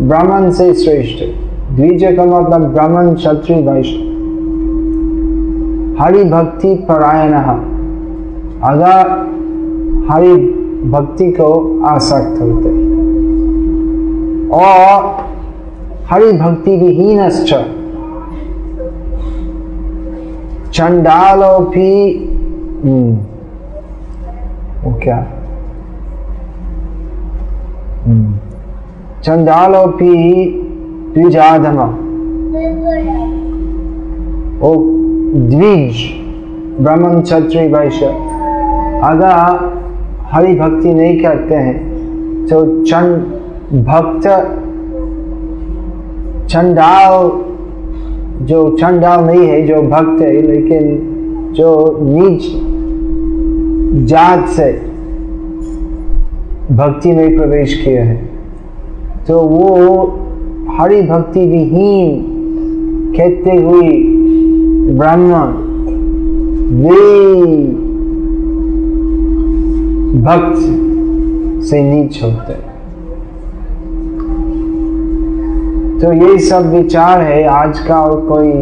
ब्राह्मण 0.00 0.50
से 0.50 0.72
श्रेष्ठ। 0.74 1.24
द्विज 1.72 2.04
का 2.16 2.24
मतलब 2.24 2.72
ब्राह्मण, 2.72 3.14
क्षत्रिय 3.14 3.62
वैश्य 3.62 4.11
हरि 6.02 6.22
भक्ति 6.24 6.74
परायण 6.88 7.32
अगर 8.64 9.10
हरि 10.08 10.34
भक्ति 10.90 11.30
को 11.32 11.50
आसक्त 11.86 12.40
होते। 12.40 12.70
और 14.56 15.04
हरि 16.10 16.32
भक्ति 16.32 16.76
विहीन 16.76 17.28
चंडालो 20.72 21.58
भी 21.66 21.92
वो 24.84 24.92
क्या? 25.02 25.18
चंडालोपी 29.24 30.14
द्विजाधम। 31.14 31.78
ओ 34.62 34.74
द्विज 35.52 35.96
ब्राह्मण 36.82 37.20
क्षत्रिय 37.20 37.68
वैश्य 37.68 38.06
अगर 39.04 39.70
हरि 40.32 40.54
भक्ति 40.54 40.94
नहीं 40.94 41.20
करते 41.22 41.54
हैं 41.54 42.46
तो 42.46 42.84
चंड 42.84 43.82
भक्त 43.84 44.26
चंडाल 46.50 47.30
जो 48.46 48.76
चंडाल 48.76 49.24
नहीं 49.24 49.46
है, 49.48 49.60
जो 49.62 49.82
भक्त 49.82 50.22
है, 50.22 50.30
लेकिन 50.42 51.52
जो 51.56 51.98
नीच 52.02 52.42
जात 54.08 54.48
से 54.48 54.72
भक्ति 56.74 57.12
में 57.12 57.36
प्रवेश 57.36 57.74
किया 57.84 58.04
है 58.04 58.16
तो 59.28 59.38
वो 59.38 60.02
हरि 60.78 61.02
भक्ति 61.02 61.40
विहीन 61.40 62.24
कहते 63.16 63.56
हुए 63.56 64.21
ब्राह्मण 64.90 65.52
वे 66.82 67.00
भक्त 70.22 70.56
से 71.66 71.82
नीच 71.82 72.22
होते 72.22 72.54
तो 76.00 76.12
ये 76.12 76.38
सब 76.38 76.70
विचार 76.70 77.20
है, 77.20 77.44
आज 77.44 77.78
का 77.78 78.00
और 78.00 78.20
कोई 78.26 78.52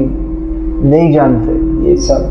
नहीं 0.91 1.13
जानते, 1.13 1.53
ये 1.89 1.97
सब 1.97 2.23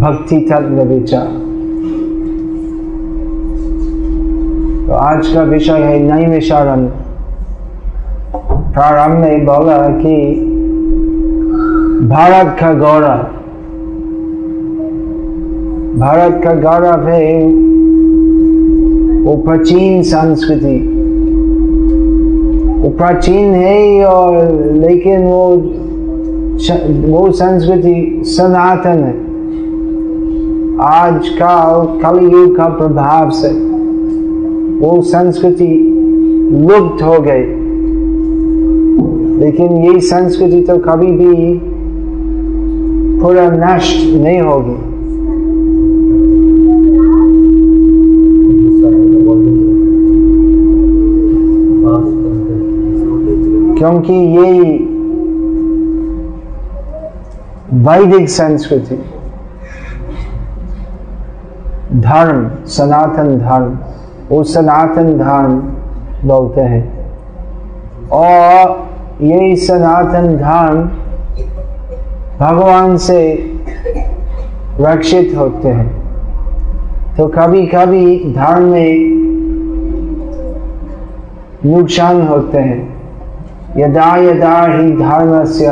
भक्ति 0.00 0.38
तत्व 0.40 0.82
विचार। 0.84 1.26
तो 4.86 4.92
आज 4.92 5.26
का 5.26 5.42
विषय 5.42 5.72
है 5.72 5.98
नई 6.00 6.26
नैमिषारण्य। 6.26 6.90
प्रारंभ 8.72 9.18
में 9.18 9.44
बोला 9.46 9.78
कि 9.88 10.14
भारत 12.02 12.56
का 12.60 12.72
गौरव। 12.74 13.22
भारत 16.00 16.40
का 16.44 16.54
गौरव 16.54 17.08
है 17.08 17.46
वो 19.24 19.36
प्राचीन 19.36 20.02
संस्कृति। 20.02 20.76
वो 22.82 22.90
प्राचीन 22.90 23.54
है 23.54 24.04
और 24.04 24.54
लेकिन 24.72 25.24
वो 25.24 25.56
वो 27.08 27.32
संस्कृति 27.32 28.22
सनातन 28.26 28.98
है। 28.98 29.14
आज 30.80 31.28
का 31.28 31.84
कलयुग 32.04 32.56
का 32.56 32.64
प्रभाव 32.64 33.30
से 33.30 33.48
वो 34.78 35.02
संस्कृति 35.02 35.94
लुप्त 36.52 37.02
हो 37.02 37.18
गई। 37.20 37.68
लेकिन 39.44 39.76
ये 39.76 40.00
संस्कृति 40.00 40.60
तो 40.60 40.78
कभी 40.78 41.06
भी 41.06 41.60
पूरा 43.20 43.74
नष्ट 43.74 44.14
नहीं 44.14 44.40
होगी। 44.40 44.98
क्योंकि 53.78 54.12
ये 54.12 54.62
वैदिक 57.74 58.28
संस्कृति, 58.28 58.96
धर्म, 62.00 62.50
सनातन 62.66 63.38
धर्म, 63.38 63.78
वो 64.30 64.42
सनातन 64.44 65.18
धर्म 65.18 65.54
बोलते 66.28 66.60
हैं। 66.60 66.98
और 68.12 68.88
यही 69.22 69.56
सनातन 69.56 70.36
धर्म 70.36 71.07
भगवान 72.40 72.96
से 72.96 73.20
रक्षित 74.80 75.36
होते 75.36 75.68
हैं। 75.68 75.88
तो 77.16 77.26
कभी 77.26 77.66
कभी 77.66 78.34
धर्म 78.34 78.62
में 78.62 78.92
नुकसान 81.66 82.26
होते 82.28 82.58
हैं। 82.58 82.80
यदा 83.76 84.16
यदा 84.16 84.60
हि 84.62 84.92
धर्मस्य 84.92 85.70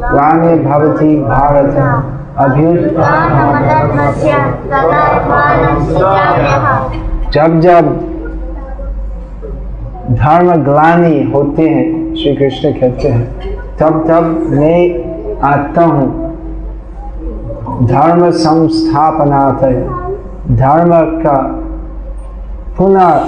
ग्लानिर्भवति 0.00 1.16
भारत। 1.16 1.70
धर्मस्य 2.38 4.32
तदात्मानस्याम्यः 4.66 5.70
जब 7.30 7.60
जब 7.60 7.84
धर्म 10.10 10.48
ग्लानी 10.64 11.22
होते 11.32 11.62
हैं 11.62 12.14
श्री 12.14 12.34
कृष्ण 12.36 12.72
कहते 12.72 13.08
हैं 13.08 13.24
तब 13.80 13.92
तब 14.08 14.24
मैं 14.50 15.09
आता 15.44 15.84
हूँ। 15.84 16.08
धर्म 17.86 18.30
संस्थापनार्थ 18.30 19.62
धर्म 20.50 20.90
का 21.22 21.36
पुनः 22.78 23.24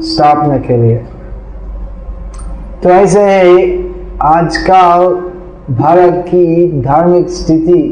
स्थापना 0.00 0.56
के 0.58 0.76
लिए। 0.76 0.96
तो 2.82 2.88
ऐसे 2.88 3.22
है, 3.22 3.54
आजकल 4.22 5.14
भारत 5.74 6.24
की 6.28 6.82
धार्मिक 6.82 7.28
स्थिति 7.28 7.82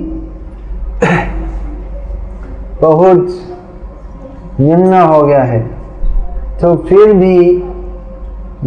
बहुत 2.82 3.28
निम्न 4.60 5.00
हो 5.02 5.22
गया 5.22 5.42
है। 5.42 5.60
तो 6.60 6.74
फिर 6.88 7.12
भी 7.12 7.38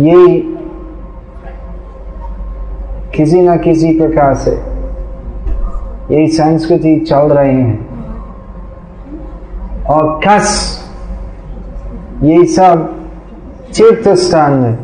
ये 0.09 0.39
किसी 3.15 3.41
न 3.41 3.57
किसी 3.57 3.97
प्रकार 3.99 4.33
से 4.35 4.76
ये 6.11 6.27
संस्कृति 6.27 6.99
चल 6.99 7.31
रही 7.33 7.55
है। 7.55 7.77
और 9.89 10.19
कस 10.25 10.47
ये 12.23 12.45
सब 12.45 12.85
तीर्थ 13.77 14.07
स्थान 14.17 14.53
में 14.53 14.75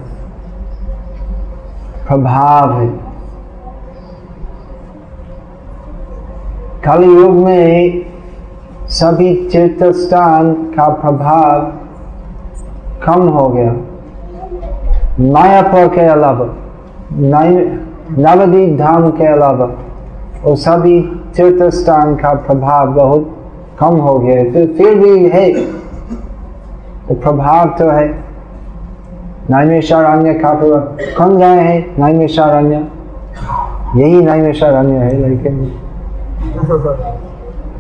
प्रभाव 2.08 2.74
है। 2.74 2.88
कल 6.86 7.04
युग 7.04 7.36
में 7.36 8.06
सभी 8.90 9.34
तीर्थ 9.52 9.84
स्थान 9.96 10.54
का 10.76 10.88
प्रभाव 10.90 11.72
कम 13.06 13.28
हो 13.30 13.48
गया। 13.50 13.74
मायापुर 15.32 15.88
के 15.88 16.02
अलावा 16.02 16.46
नवदीप 18.20 18.78
धाम 18.80 19.10
के 19.12 19.26
अलावा 19.26 19.66
और 20.46 20.56
सभी 20.56 21.02
तीर्थ 21.36 21.74
स्थान 21.74 22.16
का 22.16 22.34
प्रभाव 22.34 22.88
बहुत 22.88 23.38
कम 23.80 23.96
हो 23.96 24.20
गया 24.20 24.38
है। 24.38 24.52
फिर 24.52 24.96
भी 24.96 25.30
है। 25.30 25.52
तो 27.08 27.16
प्रभाव 27.16 27.70
तो 27.70 27.90
है। 27.90 28.08
नैमिषारण्य 29.50 30.34
का 30.34 30.54
प्रभाव 30.54 30.80
कौन 31.18 31.38
गए 31.38 31.62
हैं। 31.62 31.96
नैमिषारण्य। 32.00 32.88
यही 33.96 34.22
नैमिषारण्य 34.22 34.98
है 34.98 35.30
लेकिन 35.30 35.72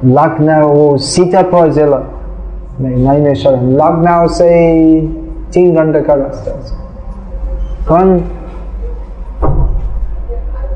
लखनऊ 0.05 0.67
वो 0.67 0.97
सीतापुर 0.97 1.71
जिला 1.71 1.99
नहीं 2.81 3.07
नैमिषारण्य। 3.07 3.75
लखनऊ 3.75 4.27
से 4.27 4.49
तीन 5.53 5.75
घंटे 5.75 6.01
का 6.01 6.13
रास्ता 6.13 6.51
कौन? 7.87 8.17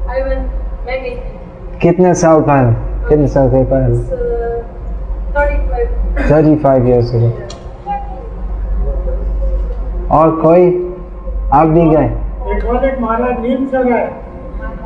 I 0.08 0.20
went, 0.20 0.46
maybe. 0.86 1.37
कितने 1.82 2.14
साल 2.14 2.42
पहले 2.42 2.72
कितने 3.10 3.28
साल 3.28 3.50
के 3.50 3.64
पहले? 3.64 3.96
It's 3.96 4.10
35. 5.34 6.32
Thirty 6.32 6.56
five 6.56 6.88
years 6.88 7.12
ago. 7.14 7.32
और 10.12 10.32
कोई? 10.42 10.94
आप 11.54 11.68
भी 11.68 11.90
गए? 11.90 12.10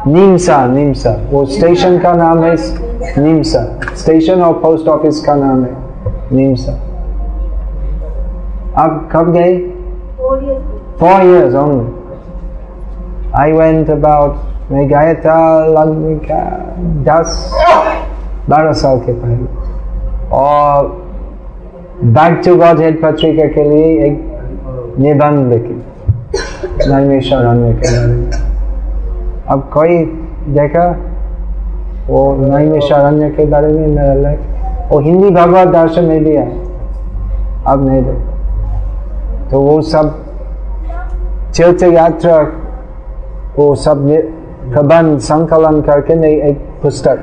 नीमसा 0.08 0.66
नीमसा 0.66 1.16
वो 1.30 1.46
स्टेशन 1.46 2.00
का 2.00 2.14
नाम 2.14 2.44
है 2.44 2.56
नीमसा। 3.24 3.80
स्टेशन 3.96 4.42
और 4.42 4.54
पोस्ट 4.54 4.88
ऑफ़िस 4.88 5.26
का 5.26 5.36
नाम 5.36 5.64
है 5.64 5.76
नीमसा। 6.32 6.72
आप 8.78 9.10
कब 9.12 9.32
गए? 9.34 9.58
Four 11.00 11.22
years 11.22 11.56
only 11.56 11.94
I 13.36 13.52
went 13.52 13.90
about 13.90 14.51
मैं 14.72 14.88
गया 14.88 15.14
था 15.24 15.38
लगभग 15.68 17.04
दस 17.08 17.52
बारह 18.50 18.72
साल 18.74 19.00
के 19.00 19.14
पहले। 19.14 19.46
और 20.34 20.88
बैक 22.04 22.42
टू 22.46 22.56
गॉड 22.56 22.80
हेड 22.82 23.02
पत्रिका 23.02 23.46
के 23.56 23.64
लिए 23.70 24.06
एक 24.06 24.96
निबंध 25.00 25.52
लिखी 25.54 25.82
नैमिषारण्य 26.90 27.74
के 27.74 27.88
बारे 27.90 28.14
में 28.14 28.32
अब 29.48 29.70
कोई 29.74 29.98
देखा, 30.56 30.88
वो 32.08 32.22
नैमिषारण्य 32.38 33.30
के 33.30 33.46
बारे 33.46 33.68
में 33.68 33.88
मेरा 33.88 34.14
लेख 34.14 34.40
वो 34.92 35.00
हिंदी 35.00 35.30
भगवत 35.30 35.68
दर्शन 35.68 36.06
में 36.06 36.24
भी 36.24 36.36
है 36.36 36.50
अब 37.68 37.86
नहीं 37.88 38.02
देखा। 38.04 39.48
तो 39.50 39.60
वो 39.60 39.82
सब 39.84 40.10
तीर्थ 41.56 41.84
यात्रा, 41.84 42.38
वो 43.58 43.76
सब 43.78 44.06
प्रबंध 44.64 45.20
संकलन 45.20 45.82
करके 45.82 46.16
मैं 46.16 46.30
एक 46.50 46.58
पुस्तक 46.82 47.18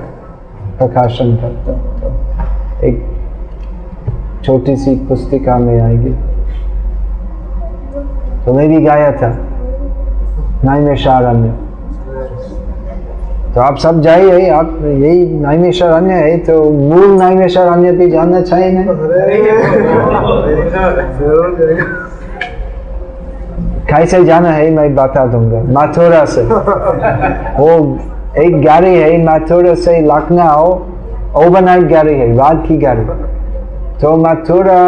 प्रकाशन 0.79 1.37
करता 1.37 1.73
हूँ। 1.73 2.01
तो 2.01 2.87
एक 2.87 2.97
छोटी 4.45 4.77
सी 4.77 4.95
पुस्तिका 5.09 5.59
में 5.59 5.81
आएगी 5.81 6.13
तो 8.45 8.53
मैं 8.55 8.69
भी 8.69 8.81
गाया 8.85 9.11
था 9.13 9.31
नैमिषारण्य 10.65 11.51
तो 13.55 13.61
आप 13.61 13.77
सब 13.79 14.01
जाइए 14.03 14.49
आप 14.51 14.79
यही 14.83 15.25
नैमिषारण्य 15.41 16.15
है 16.15 16.37
तो 16.47 16.63
मूल 16.71 17.11
नैमिषारण्य 17.23 17.93
भी 17.93 18.11
जानना 18.11 18.41
चाहिए 18.41 18.71
ना 18.73 18.83
कैसे 23.91 24.25
जाना 24.25 24.51
है 24.51 24.71
मैं 24.71 24.95
बता 24.95 25.25
दूँगा 25.27 25.61
मथुरा 25.73 26.25
से 26.27 26.43
वो 26.43 27.69
एक 28.39 28.61
गाड़ी 28.63 28.95
है 28.95 29.11
मथुरा 29.25 29.75
से 29.77 30.01
लखनऊ 30.07 30.67
ओवरनाइट 31.45 31.85
गाड़ी 31.91 32.15
है 32.15 32.27
रात 32.37 32.65
की 32.67 32.77
गाड़ी 32.79 33.05
तो 34.01 34.17
मथुरा 34.17 34.81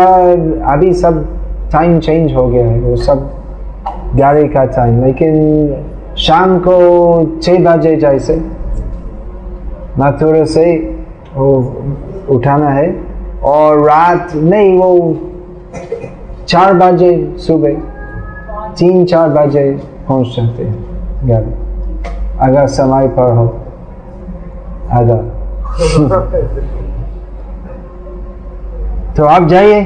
अभी 0.73 0.93
सब 0.95 1.25
टाइम 1.73 1.99
चेंज 2.01 2.35
हो 2.35 2.47
गया 2.49 2.67
है 2.67 2.81
वो 2.81 2.97
सब 2.99 3.31
गाड़ी 4.17 4.49
का 4.49 4.65
टाइम 4.77 5.05
लेकिन 5.05 5.37
शाम 6.19 6.59
को 6.59 6.79
छः 7.43 7.65
बजे 7.65 7.95
जैसे 7.97 8.37
मथुरा 9.99 10.45
से 10.55 10.67
वो 11.37 11.49
उठाना 12.31 12.71
है 12.71 12.89
और 13.47 13.81
रात 13.81 14.35
नहीं 14.35 14.77
वो 14.79 14.93
चार 16.49 16.73
बजे 16.75 17.13
सुबह 17.39 18.00
तीन 18.79 19.05
चार 19.05 19.29
बजे 19.29 19.71
पहुँच 20.09 20.27
जाते 20.37 20.63
हैं। 20.63 21.29
गाड़ी 21.29 21.53
अगर 22.41 22.67
समय 22.69 23.09
पर 23.19 23.33
हो 23.37 23.47
अगर 24.93 25.21
तो 29.17 29.25
आप 29.25 29.47
जाइए। 29.49 29.81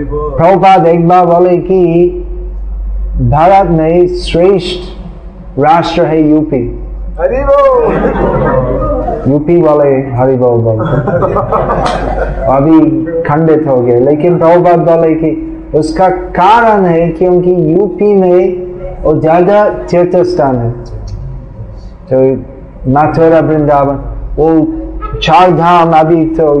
प्रभुपाद 0.00 0.86
एक 0.86 1.08
बार 1.08 1.26
बोले 1.26 1.56
कि 1.58 1.80
भारत 3.30 3.70
में 3.70 4.06
श्रेष्ठ 4.16 4.80
राष्ट्र 5.60 6.04
है 6.06 6.20
यूपी। 6.20 6.62
यूपी 9.30 9.60
वाले 9.62 9.90
हरि 10.16 10.36
बोल 10.36 10.60
बोलते 10.62 10.92
अभी 12.48 12.78
खंडित 13.22 13.66
हो 13.68 13.80
गए 13.80 13.98
लेकिन 14.00 14.38
प्रभुपाद 14.38 14.78
बोले 14.80 15.14
कि 15.14 15.30
उसका 15.74 16.08
कारण 16.36 16.84
है 16.86 17.08
क्योंकि 17.12 17.54
यूपी 17.72 18.14
में 18.14 19.02
वो 19.02 19.18
ज़्यादा 19.20 19.68
तीर्थ 19.90 20.16
स्थान 20.26 20.56
है 20.56 20.70
तो 22.10 22.20
मथुरा 22.92 23.40
वृंदावन 23.48 24.00
वो 24.36 24.50
चार 25.22 25.50
धाम 25.56 25.92
अभी 25.98 26.24
तो 26.36 26.52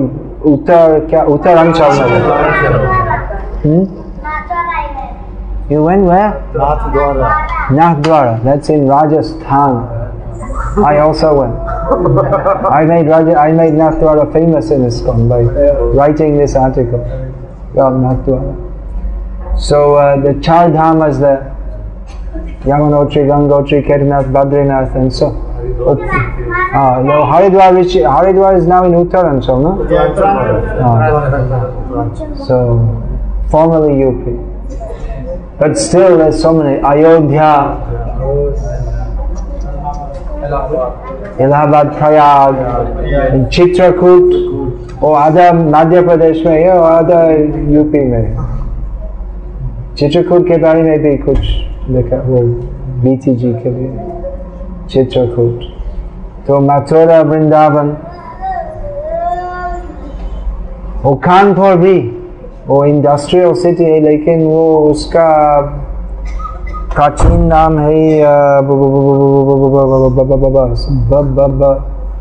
उत्तर 0.52 1.06
क्या 1.10 1.22
उत्तर 1.36 1.56
अंचल 1.56 2.00
में 2.00 2.08
है 2.10 3.18
Hmm? 3.62 3.84
You 5.68 5.82
went 5.82 6.04
where? 6.04 6.40
Nathdwara. 7.70 8.42
That's 8.44 8.68
in 8.68 8.86
Rajasthan. 8.86 9.98
I 10.84 10.98
also 10.98 11.40
went. 11.40 11.58
I 12.70 12.84
made 12.84 13.08
Raja, 13.08 13.34
I 13.34 13.50
made 13.52 13.72
Nathdwara 13.74 14.32
famous 14.32 14.70
in 14.70 14.82
ISKCON 14.82 15.28
by 15.28 15.42
writing 15.92 16.38
this 16.38 16.54
article 16.54 17.00
about 17.72 17.94
Nathdwara. 17.94 18.67
So 19.58 19.96
uh, 19.96 20.20
the 20.20 20.40
child 20.40 20.74
dhamas, 20.74 21.18
the 21.18 21.54
Yamunotri, 22.62 23.26
Gangotri, 23.26 23.82
Kedarnath, 23.84 24.30
Badrinath, 24.32 24.94
and 24.94 25.12
so. 25.12 25.44
Ut- 25.86 25.98
uh, 25.98 26.72
ah, 26.74 27.02
no, 27.02 27.22
Haridwar, 27.24 27.76
which 27.76 27.94
Haridwar 27.94 28.56
is 28.56 28.66
now 28.66 28.84
in 28.84 28.92
Uttaranchal, 28.92 29.60
no? 29.62 29.82
Uh, 31.94 32.36
so, 32.46 32.78
formerly 33.50 34.04
UP. 34.04 35.58
But 35.58 35.76
still, 35.76 36.18
there's 36.18 36.40
so 36.40 36.54
many. 36.54 36.80
Ayodhya, 36.80 37.82
Allahabad, 41.40 41.96
Prayag, 41.98 42.54
in 43.34 43.46
Chitrakoot, 43.46 45.02
or 45.02 45.18
other 45.18 45.52
Madhya 45.52 46.02
Pradesh, 46.04 46.44
or 46.44 46.82
other 46.84 47.44
UP. 47.80 48.57
Chitrakoot 49.98 50.46
के 50.48 50.56
बारे 50.56 50.82
में 50.82 50.98
भी 51.02 51.16
कुछ 51.18 51.38
लिखा 51.90 52.16
वो 52.22 52.42
BTG 53.02 53.52
के 53.54 53.70
लिए 53.70 54.04
चित्रकूट 54.90 55.64
तो 56.46 56.58
मथुरा 56.60 57.20
वृंदावन 57.22 57.88
वो 61.02 61.14
कानपुर 61.24 61.74
भी 61.76 61.98
वो 62.66 62.84
इंडस्ट्रियल 62.84 63.54
सिटी 63.54 63.84
है 63.84 64.00
लेकिन 64.00 64.44
वो 64.44 64.62
उसका 64.84 65.26
प्राचीन 66.94 67.42
नाम 67.46 67.78
है 67.78 67.98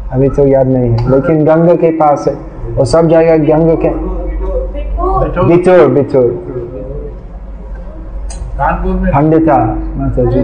अभी 0.10 0.30
तो 0.30 0.48
याद 0.48 0.68
नहीं 0.68 0.90
है 0.90 1.10
लेकिन 1.12 1.46
गंगा 1.46 1.76
के 1.78 1.92
पास 1.98 2.28
है 2.28 2.36
और 2.76 2.86
सब 2.88 3.08
जगह 3.10 3.38
गंगा 3.46 3.76
के 3.86 3.96
बिटोर 5.48 5.88
बिटोर 5.90 6.47
कानपुर 8.58 8.94
में? 8.94 9.14
पंडिता 9.14 9.58
माता 9.96 10.24
जी 10.24 10.40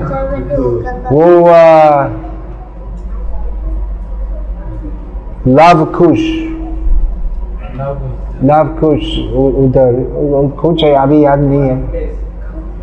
वो 1.15 1.39
वो 1.39 1.53
लव 5.47 5.85
कुश 5.85 6.19
लव 8.43 8.67
कुश 8.79 9.19
उ- 9.35 9.65
उधर 9.65 9.93
कुछ 10.61 10.83
है 10.83 10.93
अभी 10.95 11.23
याद 11.25 11.39
नहीं 11.39 11.61
है। 11.61 11.75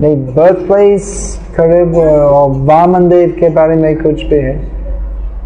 नहीं 0.01 0.17
बर्थ 0.17 0.57
प्लेस 0.57 1.39
करीब 1.57 1.97
और 1.97 2.51
वामन 2.51 3.09
देव 3.09 3.37
के 3.41 3.49
बारे 3.49 3.77
में 3.77 4.03
कुछ 4.03 4.25
भी 4.25 4.37
है। 4.37 4.69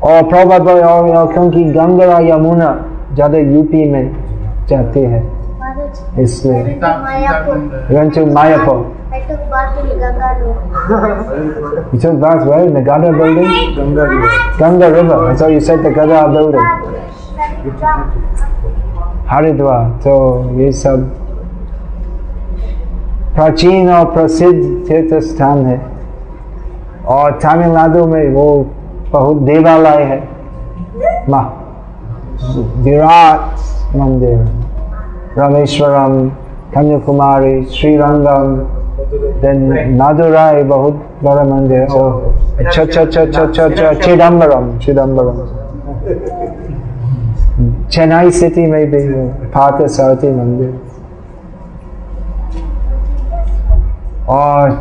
और 0.02 0.22
प्रोबेबल 0.22 0.80
और, 0.84 1.16
और 1.16 1.32
क्योंकि 1.32 1.64
गंगा 1.64 2.18
यमुना 2.18 2.86
ज़्यादा 3.14 3.38
यूपी 3.38 3.90
में 3.90 4.16
जाती 4.68 5.00
है 5.00 5.22
इसलिए। 6.18 6.80
to 8.10 8.24
Mayapur. 8.34 9.03
I 9.14 9.20
took 9.28 9.48
bath 9.48 9.78
in 9.78 9.96
Ganga 9.96 10.28
You 11.92 12.00
took 12.00 12.20
bath 12.20 12.44
where? 12.48 12.64
In 12.66 12.74
the 12.74 12.80
Ganga 12.80 13.12
building? 13.12 13.50
Ganga 13.76 14.04
river 14.10 14.58
Ganga 14.58 14.88
River. 14.92 15.18
I 15.26 15.36
thought 15.36 15.52
you 15.52 15.60
said 15.60 15.84
the 15.84 15.92
Ganga 15.92 16.22
building. 16.32 16.64
Haridwar 19.30 19.84
तो 20.04 20.16
ये 20.60 20.70
सब 20.80 21.06
प्राचीन 23.36 23.90
और 23.92 24.04
प्रसिद्ध 24.12 24.60
तीर्थ 24.88 25.14
स्थान 25.24 25.64
है 25.66 25.78
और 27.14 27.38
तमिलनाडु 27.44 28.04
में 28.06 28.28
वो 28.34 28.46
बहुत 29.12 29.42
देवालय 29.48 30.02
है 30.10 30.20
माँ 31.30 31.46
विराट 32.84 33.96
मंदिर 33.96 34.38
रामेश्वरम 35.38 36.28
कन्याकुमारी 36.74 37.62
श्रीरंगम 37.78 38.83
देन 39.42 39.58
नादुराई 39.96 40.62
बहुत 40.70 41.04
बड़ा 41.24 41.42
मंदिर 41.44 41.80
है 41.80 41.86
और 41.88 42.64
अच्छा 42.66 42.82
अच्छा 42.82 43.00
अच्छा 43.00 43.20
अच्छा 43.22 43.42
अच्छा 43.42 43.64
अच्छा 43.64 43.92
चिदम्बरम 44.00 44.78
चिदम्बरम 44.78 45.36
चेन्नई 47.90 48.30
सिटी 48.32 48.66
में 48.66 48.90
भी 48.90 49.02
पार्थ 49.54 49.86
सारथी 49.96 50.30
मंदिर 50.32 50.72
और 54.30 54.72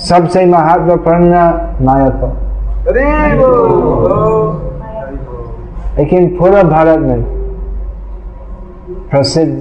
सबसे 0.00 0.44
महत्वपूर्ण 0.46 1.30
मायापुर 1.86 2.46
लेकिन 5.98 6.28
पूरा 6.36 6.62
भारत 6.64 6.98
में 7.00 7.22
प्रसिद्ध 9.10 9.52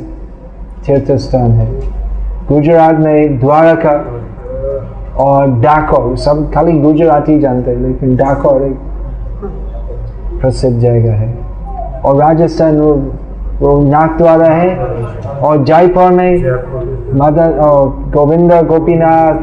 तीर्थ 0.85 1.11
स्थान 1.21 1.51
है 1.51 1.96
गुजरात 2.49 2.95
में 2.95 3.39
द्वारका 3.39 3.91
और 5.23 5.47
डाकोर 5.61 6.15
सब 6.17 6.51
खाली 6.53 6.79
गुजराती 6.79 7.39
जानते 7.39 7.71
हैं, 7.71 7.77
लेकिन 7.77 8.15
डाकोर 8.15 8.61
एक 8.63 8.77
प्रसिद्ध 10.41 10.79
जगह 10.79 11.13
है। 11.13 11.33
और 12.01 12.15
राजस्थान 12.15 12.79
वो 12.79 12.93
वो 13.59 13.79
नाथद्वारा 13.81 14.47
है 14.47 14.75
और 15.39 15.63
जयपुर 15.63 16.11
में 16.11 16.33
मदन 17.19 17.59
और 17.59 17.87
गोविंद 18.13 18.51
गोपीनाथ, 18.67 19.39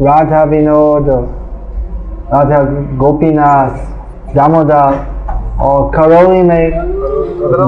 राधा 0.00 0.42
विनोद, 0.44 1.08
राधा 2.32 2.62
गोपीनाथ, 2.96 4.34
दामोदर 4.34 5.13
और 5.60 5.90
करौली 5.94 6.42
में 6.42 6.68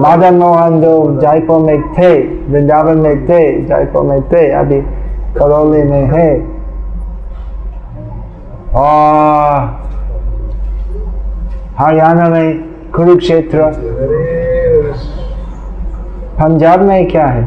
मदन 0.01 0.35
मोहन 0.35 0.81
जो 0.81 1.21
जयपुर 1.21 1.61
में 1.61 1.83
थे 1.83 2.19
वृंदावन 2.21 2.99
में 2.99 3.25
थे 3.25 3.65
जयपुर 3.65 4.03
में 4.03 4.23
थे 4.23 4.51
अभी 4.51 4.81
करौली 5.39 5.83
में 5.83 6.05
है। 6.05 6.57
और 8.75 9.87
हरियाणा 11.79 12.29
में 12.29 12.59
कुरुक्षेत्र। 12.97 13.59
पंजाब 16.41 16.81
में 16.81 17.11
क्या 17.11 17.27
है? 17.27 17.43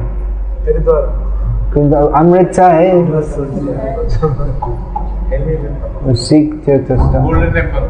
अमृतसर 2.13 2.71
है? 2.71 2.93
सिख 6.15 6.54
तीर्थ 6.65 6.91
गोल्डन 6.91 7.52
टेंपल। 7.52 7.84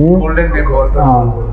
हम्म? 0.00 0.20
Golden 0.20 0.42
temple. 0.42 1.00
हाँ। 1.00 1.49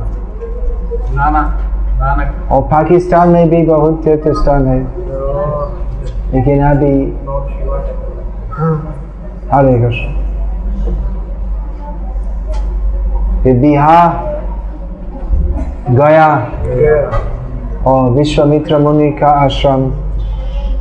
और 2.51 2.61
पाकिस्तान 2.61 3.29
में 3.29 3.49
भी 3.49 3.63
बहुत 3.63 4.03
तीर्थ 4.03 4.27
स्थान 4.27 4.67
है। 4.67 4.79
लेकिन 6.33 6.63
अभी 6.63 6.93
हरे 9.51 9.79
कृष्ण। 9.79 10.27
बिहार, 13.61 14.41
गया 15.89 16.27
और 17.87 18.09
विश्वामित्र 18.09 18.77
मुनि 18.77 19.11
का 19.11 19.27
आश्रम। 19.27 19.91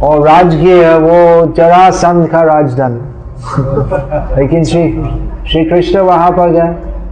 और 0.02 0.28
राजगीर 0.28 0.94
वो 0.94 1.52
जरासंध 1.52 2.28
का 2.28 2.42
राजधानी। 2.42 3.00
लेकिन 4.36 4.64
श्री 4.64 4.92
श्री 5.50 5.64
कृष्ण 5.64 6.00
वहाँ 6.00 6.30
पर 6.30 6.50
गए 6.50 6.68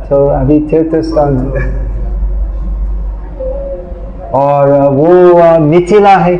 तो 0.08 0.26
अभी 0.28 0.60
तीर्थ 0.60 0.96
स्थान 1.04 1.38
है। 1.38 1.83
और 4.34 4.70
वो 4.90 5.58
मिथिला 5.60 6.16
है। 6.16 6.36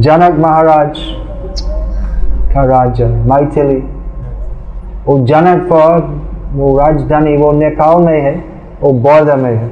जनक 0.00 0.38
महाराज 0.38 0.98
का 2.52 2.64
राज्य 2.64 3.06
मैथिली। 3.06 3.82
वो 5.06 5.18
जनकपुर 5.26 6.24
वो 6.52 6.76
राजधानी, 6.78 7.36
वो 7.36 7.52
नेपाल 7.52 8.02
में 8.02 8.20
है, 8.22 8.34
वो 8.80 8.92
बौद्ध 8.92 9.30
में 9.32 9.54
है। 9.54 9.70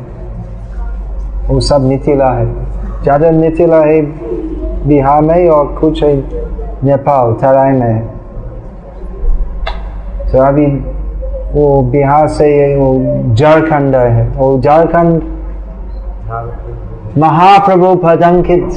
वो 1.49 1.61
सब 1.61 1.81
मिथिला 1.81 2.31
है। 2.31 2.47
ज़्यादा 3.03 3.31
मिथिला 3.31 3.81
है 3.81 4.01
बिहार 4.87 5.23
में 5.23 5.49
और 5.49 5.67
कुछ 5.81 6.03
है 6.05 6.17
नेपाल 6.85 7.33
तराई 7.35 7.73
में 7.73 7.87
है। 7.87 8.03
तो 10.33 10.39
अभी 10.39 10.67
वो 11.55 11.83
बिहार 11.83 12.29
से 12.31 12.51
वो 12.77 13.35
झारखंड 13.35 13.97
है। 13.97 14.29
वो 14.29 14.59
झारखंड 14.61 15.23
महाप्रभु 17.19 17.95
पदंकित 17.95 18.69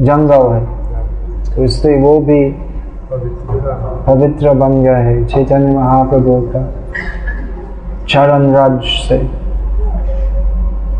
जंगल 0.00 0.52
है। 0.52 0.66
तो 1.56 1.64
इसलिए 1.64 2.00
वो 2.00 2.20
भी 2.20 2.50
पवित्र 4.06 4.52
बन 4.52 4.82
गया 4.82 4.96
है। 4.96 5.24
चैतन्य 5.24 5.76
महाप्रभु 5.76 6.48
का 6.56 6.72
चरण 8.08 8.52
राज 8.52 8.80
से। 8.82 9.30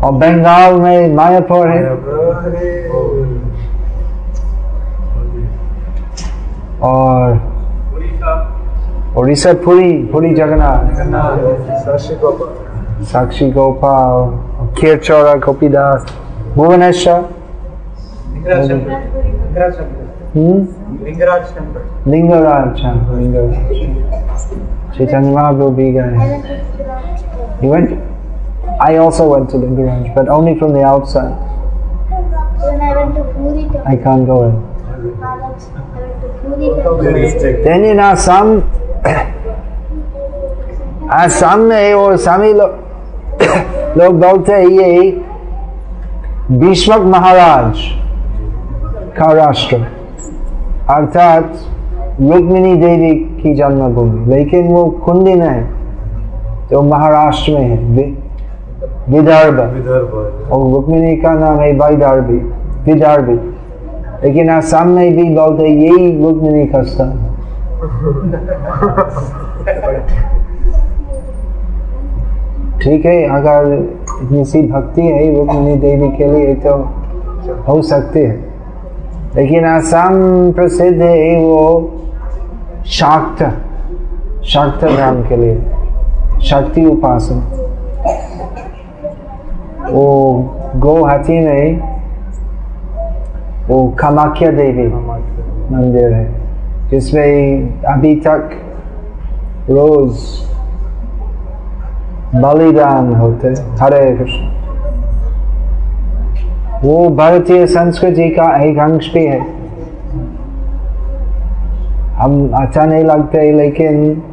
और 0.05 0.11
बंगाल 0.11 0.73
में 0.73 1.15
मायापुर 1.15 1.67
है। 1.67 1.89
और 6.81 7.41
Orissa 9.17 9.53
Puri 9.53 9.93
Puri 9.93 10.33
Jagannath. 10.33 10.85
Sakshi 13.03 13.51
Gopal. 13.51 14.50
खीरचौरा 14.50 14.50
Kirchora, 14.75 15.39
Kopidas, 15.39 16.05
Bhuvanesha, 16.55 17.27
hmm? 20.33 20.65
Lingaraj 21.03 21.53
Temple, 21.53 21.53
Lingaraj 21.53 21.53
temple. 21.53 21.81
Lingaraj 22.05 22.81
temple. 22.81 23.15
Lingaraj. 23.15 23.53
Temple. 23.69 24.71
Chaitanya 24.97 25.31
Mahaprabhu 25.31 25.75
began. 25.75 26.13
You 27.61 27.69
went? 27.69 27.91
I 28.79 28.97
also 28.97 29.27
went 29.29 29.49
to 29.51 29.57
Lingaraj, 29.57 30.15
but 30.15 30.27
only 30.29 30.57
from 30.57 30.73
the 30.73 30.83
outside. 30.83 31.35
When 32.59 32.81
I 32.81 32.95
went 32.97 33.15
to 33.15 33.23
Puri 33.33 33.63
temple. 33.63 33.83
I 33.85 33.95
can't 33.95 34.25
go 34.25 34.49
in. 34.49 34.55
Then 37.63 37.85
you 37.85 37.93
know 37.93 38.15
some, 38.15 38.63
uh, 41.09 41.29
some, 41.29 41.71
Assam, 41.71 42.17
some, 42.17 42.17
some, 42.17 42.90
लोग 43.97 44.19
बोलते 44.19 44.53
हैं 44.53 44.65
ये 44.65 45.21
भीष्मक 46.51 47.01
महाराज 47.01 47.75
का 49.17 49.31
राष्ट्र। 49.31 49.75
अर्थात 50.89 51.53
रुक्मिणी 52.21 52.75
देवी 52.75 53.15
की 53.15 53.53
जन्मभूमि। 53.53 54.35
लेकिन 54.35 54.67
वो 54.67 54.85
कुंडी 54.85 55.35
में 55.35 55.49
है 55.49 55.69
तो 56.67 56.81
महाराष्ट्र 56.81 57.51
में 57.51 57.61
है 57.61 57.75
विदर्भ। 59.09 59.59
और 60.51 60.71
रुक्मिणी 60.71 61.17
का 61.17 61.33
नाम 61.33 61.59
है 61.59 61.71
वैदर्भी 61.71 62.37
विदर्भी। 62.91 63.33
लेकिन 64.23 64.49
आसाम 64.49 64.87
में 64.87 65.15
भी 65.15 65.23
बोलते 65.23 65.63
हैं, 65.63 65.77
यही 65.77 66.23
रुक्मिणी 66.23 66.65
का 66.65 66.83
स्थान। 66.83 67.27
ठीक 72.81 73.05
है, 73.05 73.23
अगर 73.29 73.73
इतनी 74.23 74.61
भक्ति 74.67 75.01
है, 75.01 75.35
रुक्मिणी 75.35 75.75
देवी 75.79 76.09
के 76.17 76.27
लिए 76.27 76.53
तो 76.65 76.75
हो 77.67 77.81
सकती 77.81 78.19
है। 78.19 78.35
लेकिन 79.35 79.65
आसाम 79.65 80.15
प्रसिद्ध 80.51 81.01
है 81.01 81.37
वो 81.39 81.61
शाक्त 82.89 83.43
शाक्त 84.45 84.83
धर्म 84.83 85.21
के 85.23 85.35
लिए, 85.37 85.55
शक्ति 86.41 86.85
उपासना। 86.85 87.41
वो 89.89 90.05
गुवाहाटी 90.75 91.39
में 91.39 91.79
वो 93.67 93.87
कामाख्या 93.99 94.51
देवी 94.51 94.87
मंदिर 94.87 96.13
है, 96.13 96.25
जिसमें 96.89 97.83
अभी 97.85 98.15
तक 98.27 98.49
रोज 99.69 100.13
बलिदान 102.35 103.13
होते 103.15 103.47
हरे 103.81 104.11
कृष्ण। 104.17 104.49
वो 106.83 107.09
भारतीय 107.09 107.65
संस्कृति 107.67 108.29
का 108.29 108.45
एक 108.63 108.79
अंश 108.79 109.11
भी 109.13 109.25
है। 109.25 109.39
हम 112.15 112.51
अच्छा 112.53 112.85
नहीं 112.85 113.03
लगते 113.03 113.51
लेकिन 113.51 114.23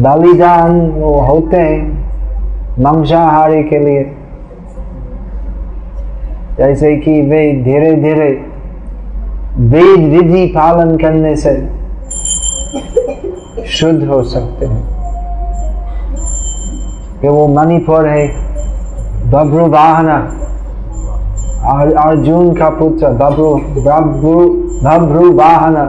बलिदान 0.00 0.80
वो 0.90 1.12
होते 1.20 1.56
हैं 1.56 2.82
मांसाहारी 2.82 3.62
के 3.62 3.78
लिए। 3.78 4.02
जैसे 6.58 6.96
कि 6.96 7.20
वे 7.22 7.40
धीरे 7.64 7.92
धीरे 7.94 8.28
वेद 9.58 10.12
विधि 10.12 10.46
पालन 10.46 10.96
करने 10.96 11.36
से 11.36 11.56
शुद्ध 13.68 14.02
हो 14.04 14.22
सकते 14.22 14.66
हैं। 14.66 14.95
वो 17.28 17.46
मणिपुर 17.48 18.06
है। 18.06 18.26
बब्रु 19.30 19.66
वाहना। 19.66 20.16
अर्जुन 22.00 22.52
का 22.54 22.68
पुत्र 22.70 23.08
बब्रु 23.12 23.54
बब्रु 23.82 24.48
बब्रु 24.82 25.32
वाहना। 25.32 25.84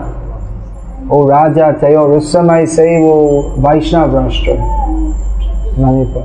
वो 1.08 1.28
राजा 1.30 1.72
थे 1.84 1.96
और 1.96 2.12
उस 2.12 2.32
समय 2.34 2.66
से 2.66 2.86
वो 3.02 3.14
वैष्णव 3.60 4.16
राष्ट्र 4.16 4.52
है 4.52 4.66
मणिपुर 5.80 6.24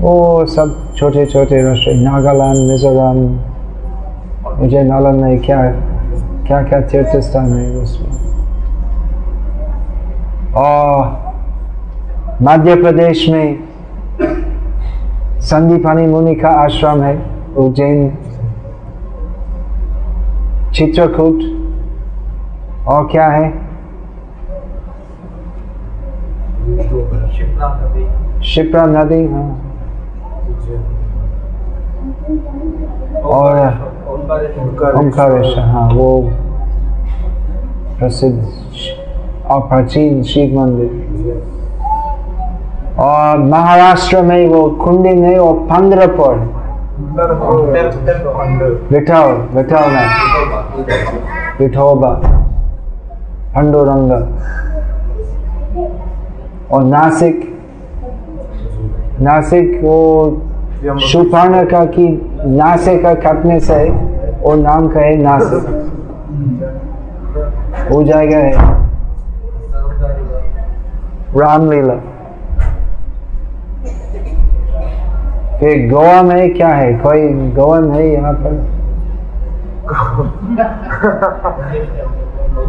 वो 0.00 0.46
सब 0.46 0.94
छोटे 0.96 1.26
छोटे 1.26 1.62
राष्ट्र, 1.62 1.94
नागालैंड, 1.94 2.68
मिजोरम 2.68 3.20
मुझे 4.60 4.82
मालूम 4.82 5.14
नहीं 5.14 5.38
क्या 5.38 5.60
क्या 6.46 6.62
क्या 6.62 6.80
तीर्थ 6.80 7.16
स्थान 7.20 7.52
है 7.52 7.76
उसमें? 7.76 8.23
और 10.56 12.38
मध्य 12.42 12.74
प्रदेश 12.74 13.28
में 13.28 13.58
संदीपानी 15.40 16.06
मुनि 16.06 16.34
का 16.34 16.48
आश्रम 16.48 17.02
है 17.02 17.14
उज्जैन 17.56 18.10
चित्रकूट 20.74 21.42
और 22.88 23.08
क्या 23.12 23.26
है? 23.28 23.50
शिप्रा 28.44 28.84
नदी। 28.86 29.24
हाँ। 29.26 29.48
और 33.24 33.58
ओंकारेश्वर 34.96 35.60
हाँ 35.60 35.88
वो 35.94 36.08
प्रसिद्ध। 37.98 39.03
और 39.50 39.60
प्राचीन 39.60 40.22
शिव 40.22 40.58
मंदिर। 40.60 40.90
और 42.98 43.38
महाराष्ट्र 43.38 44.22
में 44.22 44.48
वो 44.48 44.70
कुंडी 44.70 45.14
में 45.14 45.38
वो 45.38 45.52
पंद्रपुर 45.52 46.34
विठल 48.90 49.90
में 49.90 50.06
विठोबा 51.58 52.08
और 56.72 56.84
नासिक 56.84 57.42
नासिक 59.20 59.80
वो 59.82 59.96
सुपर्ण 60.84 61.64
का 61.66 61.84
की 61.84 62.08
नासे 62.46 62.96
का 62.98 63.14
कटने 63.14 63.60
से 63.60 63.84
वो 64.40 64.54
नाम 64.54 64.88
का 64.88 65.00
है 65.00 65.16
नासिक। 65.16 65.62
हो 67.92 68.02
जाएगा 68.02 68.38
है। 68.38 68.83
रामलीला। 71.36 71.94
फिर 75.58 75.88
गोवा 75.90 76.22
में 76.22 76.54
क्या 76.54 76.68
है? 76.68 76.92
कोई 76.98 77.28
गोवन 77.56 77.90
है 77.92 78.06
यहाँ 78.08 78.32
पर? 78.34 78.52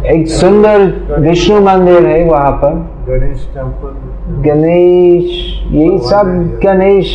एक 0.06 0.26
सुंदर 0.30 0.82
विष्णु 1.20 1.60
मंदिर 1.60 2.06
है 2.06 2.22
वहाँ 2.24 2.52
पर। 2.62 2.74
गणेश 3.08 3.46
टेंपल 3.54 3.92
गणेश 4.42 5.24
ये 5.72 5.98
सब 6.08 6.26
गणेश 6.64 7.14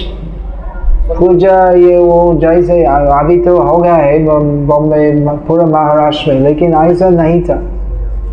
पूजा 1.17 1.57
ये 1.71 1.97
वो 1.97 2.33
जैसे 2.41 2.83
अभी 2.85 3.37
तो 3.43 3.57
हो 3.59 3.77
गया 3.77 3.95
है 3.95 4.23
बॉम्बे 4.25 5.11
पूरा 5.47 5.65
महाराष्ट्र 5.67 6.33
में 6.33 6.39
लेकिन 6.41 6.73
ऐसा 6.75 7.09
नहीं 7.09 7.41
था। 7.43 7.55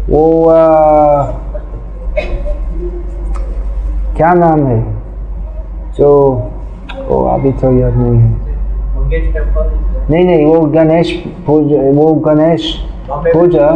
वो 0.08 0.22
आ, 0.48 0.56
क्या 4.18 4.32
नाम 4.34 4.66
है? 4.66 4.80
जो 5.98 6.08
वो 7.08 7.24
अभी 7.24 7.52
तो 7.52 7.72
याद 7.72 7.96
नहीं 7.96 8.18
है। 8.18 8.48
नहीं 10.10 10.24
नहीं, 10.24 10.46
वो 10.46 10.60
गणेश 10.60 11.10
पूजा, 11.46 11.76
वो 12.00 12.14
गणेश 12.14 12.62
पूजा 13.10 13.68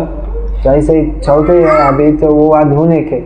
जैसे 0.64 1.20
चलते 1.24 1.52
हैं, 1.52 1.70
अभी 1.70 2.12
तो 2.12 2.26
वो 2.26 2.50
आधुनिक 2.52 3.12
है। 3.12 3.20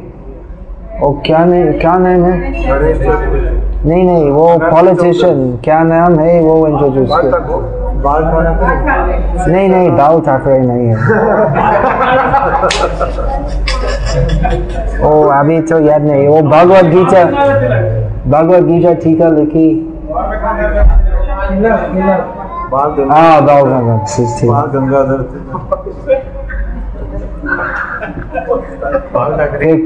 वो 1.01 1.23
क्या 1.27 1.45
नहीं 1.45 1.73
क्या 1.73 1.95
नाम 1.97 2.25
है? 2.25 2.53
नहीं 3.87 4.05
नहीं, 4.05 4.31
वो 4.31 4.59
पॉलिटिशियन 4.59 5.57
क्या 5.65 5.83
नाम 5.83 6.19
है 6.19 6.41
वो 6.41 6.67
इंट्रोड्यूस 6.67 7.11
नहीं 9.49 9.69
नहीं 9.69 9.91
बाल 9.91 10.21
ठाकरे 10.21 10.59
नहीं 10.59 10.87
है। 10.87 10.97
ओ 15.05 15.11
अभी 15.33 15.61
तो 15.63 15.79
याद 15.81 16.03
नहीं 16.03 16.27
वो 16.29 16.41
भगवत 16.45 16.85
गीता 16.95 17.25
भगवत 18.31 18.63
गीता 18.65 18.93
टीका 19.03 19.29
लिखी। 19.31 19.69
हाँ 23.11 23.37
बाल 23.43 24.67
गंगाधर 24.73 25.21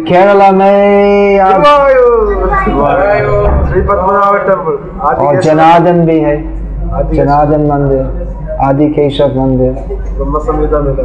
केरला 0.08 0.50
में 0.52 1.40
आप 1.40 1.64
और 5.18 5.40
जनार्दन 5.42 6.04
भी 6.06 6.18
है। 6.20 6.36
आदि 6.92 7.16
जनार्दन 7.16 7.62
मंदिर 7.66 8.58
आदि 8.64 8.86
केशव 8.90 9.28
मंदिर। 9.36 9.72
ब्रह्म 10.16 10.38
संहिता 10.38 10.78
मिला 10.80 11.04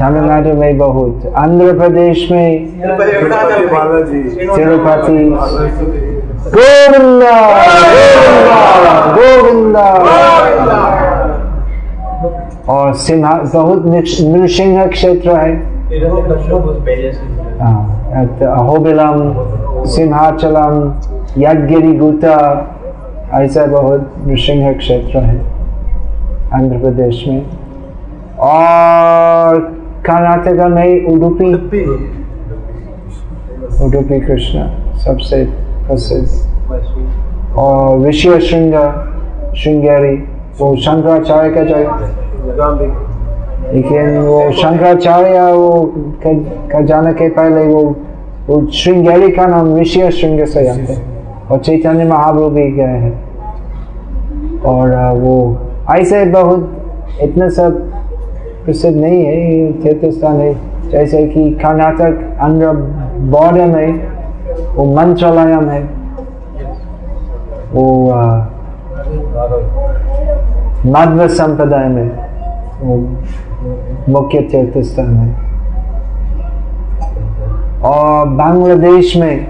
तमिलनाडु 0.00 0.54
में 0.54 0.78
बहुत 0.78 1.32
आंध्र 1.36 1.78
प्रदेश 1.78 2.28
में 2.32 2.66
तिरुपति। 4.56 5.30
गोविंदा। 6.50 7.36
गोविंदा। 9.12 9.88
और 12.68 12.94
सिंहा 12.94 13.34
बहुत 13.54 13.86
नृसिंह 13.86 14.86
क्षेत्र 14.86 15.30
है। 15.30 15.74
हाँ, 17.60 18.12
अहोबिलम 18.42 19.34
सिंहाचलम 19.84 20.94
यज्ञगिरी 21.38 21.94
गुता 21.94 22.70
ऐसा 23.34 23.66
बहुत 23.66 24.12
नृसिंह 24.26 24.72
क्षेत्र 24.72 25.18
है 25.18 25.36
आंध्र 26.54 26.78
प्रदेश 26.78 27.24
में। 27.28 27.46
और 28.38 29.73
कर्नाटका 30.06 30.68
में 30.68 31.06
उडुपी। 31.06 31.54
उडुपी। 33.84 34.20
कृष्ण 34.20 34.70
सबसे 34.98 35.44
प्रसिद्ध। 35.86 36.54
और 37.56 38.06
ऋषि 38.06 38.40
श्रृंग 38.40 38.74
श्रृंगेरी 39.56 40.16
वो 40.58 40.76
शंकराचार्य 40.76 41.50
का 41.50 41.64
जगह 41.64 42.10
लेकिन 43.72 44.18
वो 44.18 44.52
शंकराचार्य 44.52 45.52
वो 45.52 45.92
का, 45.96 46.32
का 46.68 46.80
जाने 46.80 47.12
के 47.12 47.28
पहले 47.28 47.66
वो 47.66 47.96
वो 48.46 48.66
श्रृंगेरी 48.66 49.32
का 49.32 49.46
नाम 49.46 49.78
ऋषि 49.78 50.10
श्रृंग 50.10 50.44
से 50.46 50.64
जानते 50.64 50.92
हैं। 50.92 51.14
और 51.48 51.58
चैतन्य 51.58 52.04
महाप्रभु 52.04 52.50
भी 52.50 52.70
गए 52.70 52.82
हैं। 52.82 53.24
और 54.60 55.18
वो 55.18 55.58
ऐसे 55.90 56.24
बहुत 56.24 56.86
इतने 57.22 57.50
सब 57.50 57.94
प्रसिद्ध 58.64 59.00
नहीं 59.00 59.24
है 59.24 59.72
तीर्थ 59.72 60.14
स्थान 60.14 60.40
है। 60.40 60.74
जैसे 60.90 61.26
कि 61.26 61.50
कर्नाटक 61.50 62.38
अंडर 62.40 62.72
बॉर्डर 63.20 63.66
में, 63.66 64.06
वो 64.74 64.96
मंत्रालयम 64.96 65.68
है। 65.68 65.82
वो 67.72 68.10
माधव 70.92 71.28
संप्रदाय 71.28 71.88
में, 71.88 72.10
वो 72.80 72.96
मुख्य 74.12 74.40
तीर्थ 74.40 74.78
स्थान 74.78 75.16
है। 75.16 75.44
और 77.80 78.28
बांग्लादेश 78.28 79.16
में, 79.16 79.46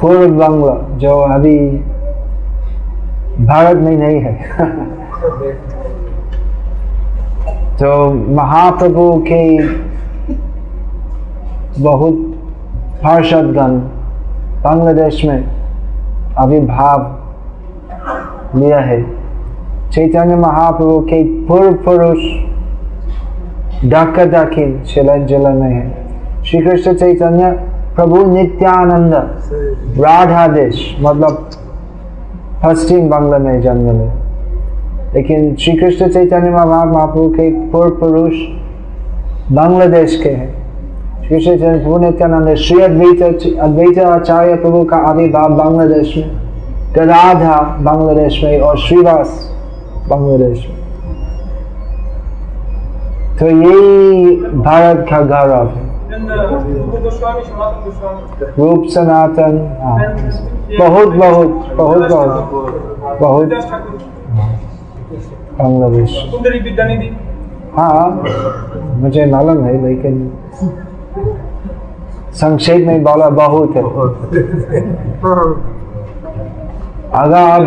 पूर्व 0.00 0.28
बांग्ला, 0.28 0.96
जो 0.96 1.20
अभी 1.20 1.70
भारत 3.44 3.76
में 3.76 3.96
नहीं 3.96 4.20
है। 4.20 4.38
तो 7.80 7.88
महाप्रभु 8.34 9.02
के 9.26 9.42
बहुत 11.82 12.14
पार्षदगण 13.02 13.76
बांग्लादेश 14.62 15.24
में 15.24 16.34
आविर्भाव 16.38 16.98
लिया 18.54 18.80
है। 18.80 19.00
चैतन्य 19.92 20.36
महाप्रभु 20.36 20.98
के 21.00 21.22
पूर्व 21.46 21.72
पुरुष 21.84 22.18
ढाका 23.90 24.24
दक्षिण 24.26 24.68
शिला 24.84 25.16
जिला 25.26 25.50
में 25.50 25.70
है। 25.70 26.42
श्री 26.44 26.60
कृष्ण 26.60 26.94
चैतन्य 26.94 27.50
प्रभु 27.96 28.24
नित्यानंद 28.26 29.14
राधा 30.00 30.46
देश 30.48 30.96
मतलब 31.00 31.50
पश्चिम 32.64 33.08
बंगाल 33.10 33.42
में 33.42 33.60
जन्म 33.62 33.86
ले। 33.98 34.08
लेकिन 35.14 35.54
श्री 35.56 35.72
कृष्ण 35.76 36.08
चैतन्य 36.08 36.50
महाप्रभु 36.50 37.28
के 37.28 37.50
पूर्व 37.70 37.90
पुरुष 37.90 38.34
बांग्लादेश 39.52 40.20
के 40.22 40.30
हैं। 40.30 40.48
श्री 41.18 41.28
कृष्ण 41.28 41.50
चैतन्य 41.50 41.78
प्रभु 41.78 41.98
नित्यानंद 41.98 42.54
श्री 42.54 42.80
अद्वैत 42.80 43.22
अद्वैत 43.60 43.98
आचार्य 43.98 44.54
प्रभु 44.54 44.84
का 44.84 44.96
आविर्भाव 44.96 45.54
बांग्लादेश 45.54 46.16
में 46.16 46.28
गदाधा 46.96 47.56
बांग्लादेश 47.80 48.40
में 48.44 48.60
और 48.60 48.78
श्रीवास 48.78 49.30
बांग्लादेश 50.08 50.66
में। 50.68 50.76
तो 53.38 53.46
यही 53.46 54.36
भारत 54.36 55.06
का 55.10 55.20
गौरव 55.20 55.66
है. 55.68 55.86
रूप 58.58 58.86
सनातन 58.86 59.58
हाँ, 59.82 59.98
बहुत 60.78 61.08
बहुत 61.08 61.48
बहुत 61.76 62.08
बहुत 62.10 63.18
बहुत। 63.20 63.48
बांग्लादेश. 65.58 66.10
हाँ 67.76 68.06
मुझे 69.00 69.24
मालूम 69.26 69.64
है 69.64 69.72
लेकिन 69.86 70.14
संक्षेप 72.34 72.86
में 72.86 73.02
बोला 73.04 73.28
बहुत 73.38 73.76
है। 73.76 73.82
अगर 77.14 77.36
आप 77.36 77.62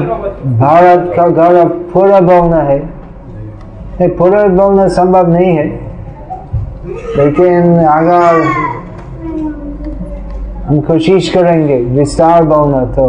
भारत 0.60 1.12
का 1.16 1.28
गौरव 1.30 1.70
पूरा 1.94 2.20
बोलना 2.22 2.62
है 2.64 2.80
नहीं 2.80 4.10
पूरा 4.18 4.44
बोलना 4.50 4.88
संभव 4.90 5.32
नहीं 5.32 5.56
है। 5.58 5.66
लेकिन 7.18 7.78
अगर 7.78 8.42
हम 10.66 10.80
कोशिश 10.82 11.30
करेंगे 11.30 11.78
विस्तार 11.98 12.44
बोलना 12.44 12.86
तो 12.96 13.06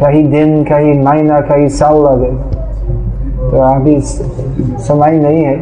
कहीं 0.00 0.24
दिन, 0.30 0.62
कहीं 0.64 0.98
महीना, 1.02 1.40
कहीं 1.40 1.68
साल 1.68 1.96
लगे। 1.96 2.30
तो 3.50 3.60
अभी 3.64 4.00
समय 4.00 5.18
नहीं 5.18 5.44
है। 5.44 5.56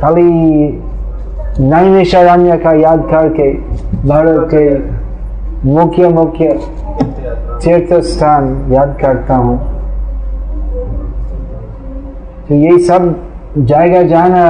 खाली 0.00 0.22
नैमिषारण्य 1.60 2.56
का 2.56 2.72
याद 2.72 3.06
करके 3.10 3.52
भारत 4.08 4.48
के 4.54 4.64
मुख्य 5.68 6.08
मुख्य 6.08 6.48
तीर्थ 7.62 7.92
स्थान 8.04 8.48
याद 8.72 8.96
करता 9.00 9.36
हूँ। 9.36 9.56
तो 12.48 12.54
ये 12.54 12.78
सब 12.78 13.14
जाएगा 13.58 14.02
जाना 14.02 14.44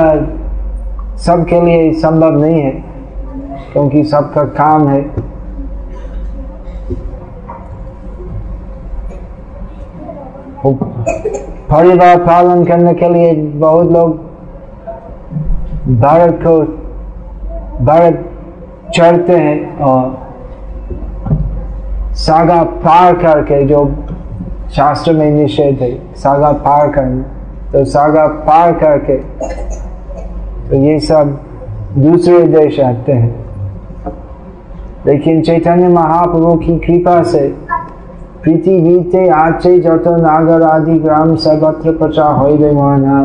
सबके 1.16 1.60
लिए 1.60 1.92
संभव 1.92 2.40
नहीं 2.40 2.60
है, 2.60 2.70
क्योंकि 3.72 4.02
सबका 4.04 4.42
काम 4.58 4.88
है। 4.88 5.00
परिवार 10.72 12.18
पालन 12.18 12.64
करने 12.64 12.94
के 12.94 13.08
लिए 13.08 13.34
बहुत 13.36 13.90
लोग 13.92 14.10
भारत 16.00 16.38
को 16.46 16.60
भारत 17.84 18.24
चढ़ते 18.94 19.36
हैं 19.36 19.78
और 19.78 20.26
सागा 22.16 22.62
पार 22.62 23.16
करके 23.16 23.64
जो 23.66 23.94
शास्त्र 24.70 25.12
में 25.12 25.30
निषेध 25.30 25.82
है, 25.82 26.14
सागा 26.14 26.52
पार 26.52 26.92
करना। 26.92 27.24
तो 27.72 27.84
सागा 27.84 28.26
पार 28.26 28.72
करके 28.72 29.16
तो 30.68 30.76
ये 30.76 30.98
सब 31.00 31.38
दूसरे 31.98 32.42
देश 32.42 32.80
आते 32.80 33.12
हैं। 33.12 33.34
लेकिन 35.06 35.42
चैतन्य 35.42 35.88
महाप्रभु 35.88 36.54
की 36.56 36.78
कृपा 36.78 37.22
से 37.22 37.40
प्रीति 38.46 38.74
गीते 38.80 39.28
आचे 39.28 39.78
जत 39.80 40.04
नागर 40.08 40.62
आदि 40.62 40.98
ग्राम 40.98 41.34
सर्वत्र 41.36 41.92
प्रचार 41.92 42.34
हो 42.34 42.56
गए 42.56 42.70
वहाँ 42.72 43.22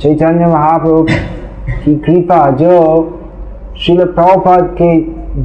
चैतन्य 0.00 0.46
महाप्रभु 0.46 1.02
की 1.84 1.94
कृपा 1.96 2.40
जो 2.56 2.72
शिल 3.78 4.04
प्रभुपाद 4.06 4.74
के 4.80 4.90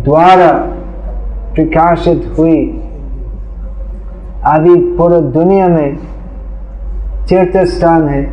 द्वारा 0.04 0.52
प्रकाशित 1.56 2.26
हुई, 2.38 2.60
आदि 4.46 4.76
पूरे 4.98 5.22
दुनिया 5.32 5.68
में 5.68 5.96
तीर्थ 7.30 7.58
स्थान 7.68 8.08
है। 8.10 8.24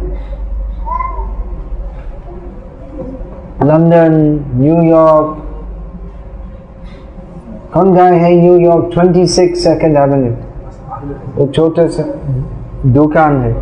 लंदन 3.65 4.21
न्यूयॉर्क 4.55 5.43
कौन 7.75 7.95
गए 7.95 8.17
हैं 8.19 8.31
न्यूयॉर्क 8.43 8.91
26 8.95 9.55
सेकंड 9.55 9.97
एवेन्यू 9.97 10.33
वो 11.37 11.47
छोटा 11.47 11.87
सा 11.87 12.05
दुकान 12.87 13.41
है। 13.43 13.53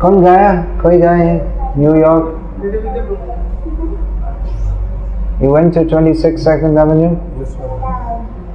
कौन 0.00 0.20
गया 0.22 0.52
कोई 0.82 0.98
गए 0.98 1.24
हैं? 1.24 1.78
New York 1.78 2.32
You 5.42 5.48
went 5.52 5.74
to 5.74 5.82
26 5.88 6.36
Second 6.44 6.78
Avenue? 6.82 7.14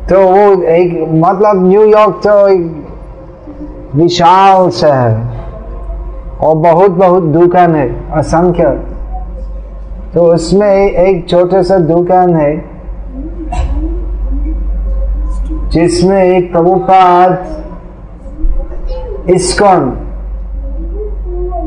तो 0.10 0.22
वो 0.28 0.64
एक 0.64 1.10
मतलब 1.12 1.68
न्यूयॉर्क 1.68 2.22
तो 2.24 2.48
एक 2.48 2.88
विशाल 3.96 4.70
शहर। 4.70 5.20
और 6.42 6.56
बहुत 6.56 6.92
बहुत 6.92 7.24
दुकान 7.24 7.76
है 7.76 8.12
असंख्य। 8.12 8.70
तो 10.14 10.34
उसमें 10.34 10.92
एक 10.92 11.30
छोटा 11.30 11.62
सा 11.62 11.78
दुकान 11.78 12.36
है। 12.36 12.71
जिसमें 15.74 16.24
एक 16.24 16.52
प्रभुपाद 16.52 17.30
इस्कॉन 19.30 19.90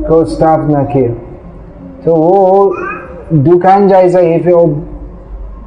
को 0.09 0.25
स्थापना 0.25 0.83
किया। 0.85 1.13
तो 2.05 2.15
वो 2.15 2.75
दुकान 3.35 3.89
जैसा 3.89 4.19
ही 4.19 4.39
फिर 4.41 4.55
वो 4.55 4.67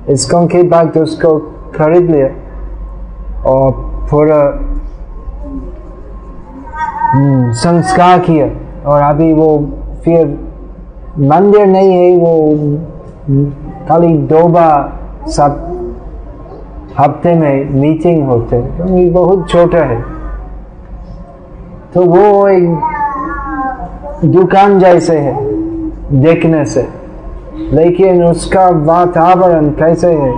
इस्कॉन 0.09 0.47
के 0.47 0.63
बाद 0.63 0.91
तो 0.93 1.01
उसको 1.03 1.37
खरीद 1.75 2.11
लिया 2.11 2.27
और 3.49 3.71
पूरा 4.11 4.41
हम्म, 7.13 7.51
संस्कार 7.53 8.19
किया। 8.19 8.47
और 8.91 9.01
अभी 9.01 9.33
वो 9.33 9.49
फिर 10.03 10.27
मंदिर 11.19 11.65
नहीं 11.65 11.91
है 11.93 12.17
वो 12.17 12.33
खाली 13.89 14.13
डोबा 14.27 14.69
सब 15.27 15.66
हफ़्ते 16.99 17.33
में 17.35 17.69
मीटिंग 17.71 18.27
होते 18.27 18.61
तो 18.77 18.97
ये 18.97 19.09
बहुत 19.09 19.49
छोटा 19.49 19.77
है। 19.77 20.01
तो 21.93 22.05
वो 22.05 22.47
एक 22.47 24.25
दुकान 24.25 24.79
जैसे 24.79 25.17
है 25.17 25.35
देखने 26.21 26.63
से। 26.65 26.87
लेकिन 27.71 28.23
उसका 28.23 28.65
वातावरण 28.85 29.69
कैसे 29.69 30.11
है 30.13 30.29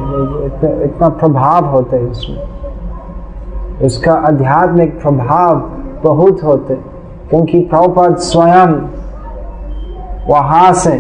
इतना, 0.46 0.70
इतना 0.84 1.10
प्रभाव 1.10 1.66
होते 1.66 1.98
है 1.98 2.06
उसमें। 2.06 3.86
उसका 3.86 4.14
आध्यात्मिक 4.28 5.00
प्रभाव 5.02 5.56
बहुत 6.04 6.44
होते 6.44 6.76
क्योंकि 7.30 7.60
प्रभुपाद 7.62 8.16
स्वयं 8.18 8.74
वहाँ 10.30 10.74
से 10.74 10.92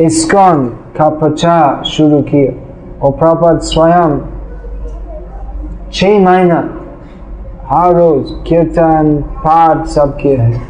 इस्कॉन 0.00 0.66
का 0.96 1.08
प्रचार 1.08 1.84
शुरू 1.84 2.22
किया 2.22 2.52
और 2.98 3.12
प्रभुपाद 3.12 3.58
स्वयं 3.60 4.18
छह 5.92 6.18
महीना 6.20 6.56
हर 7.66 7.94
रोज 7.94 8.30
कीर्तन, 8.46 9.24
पाठ 9.38 9.86
सब 9.86 10.16
किए 10.16 10.36
हैं। 10.36 10.60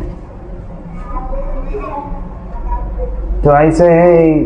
तो 3.42 3.50
ऐसे 3.50 3.88
है 3.88 4.44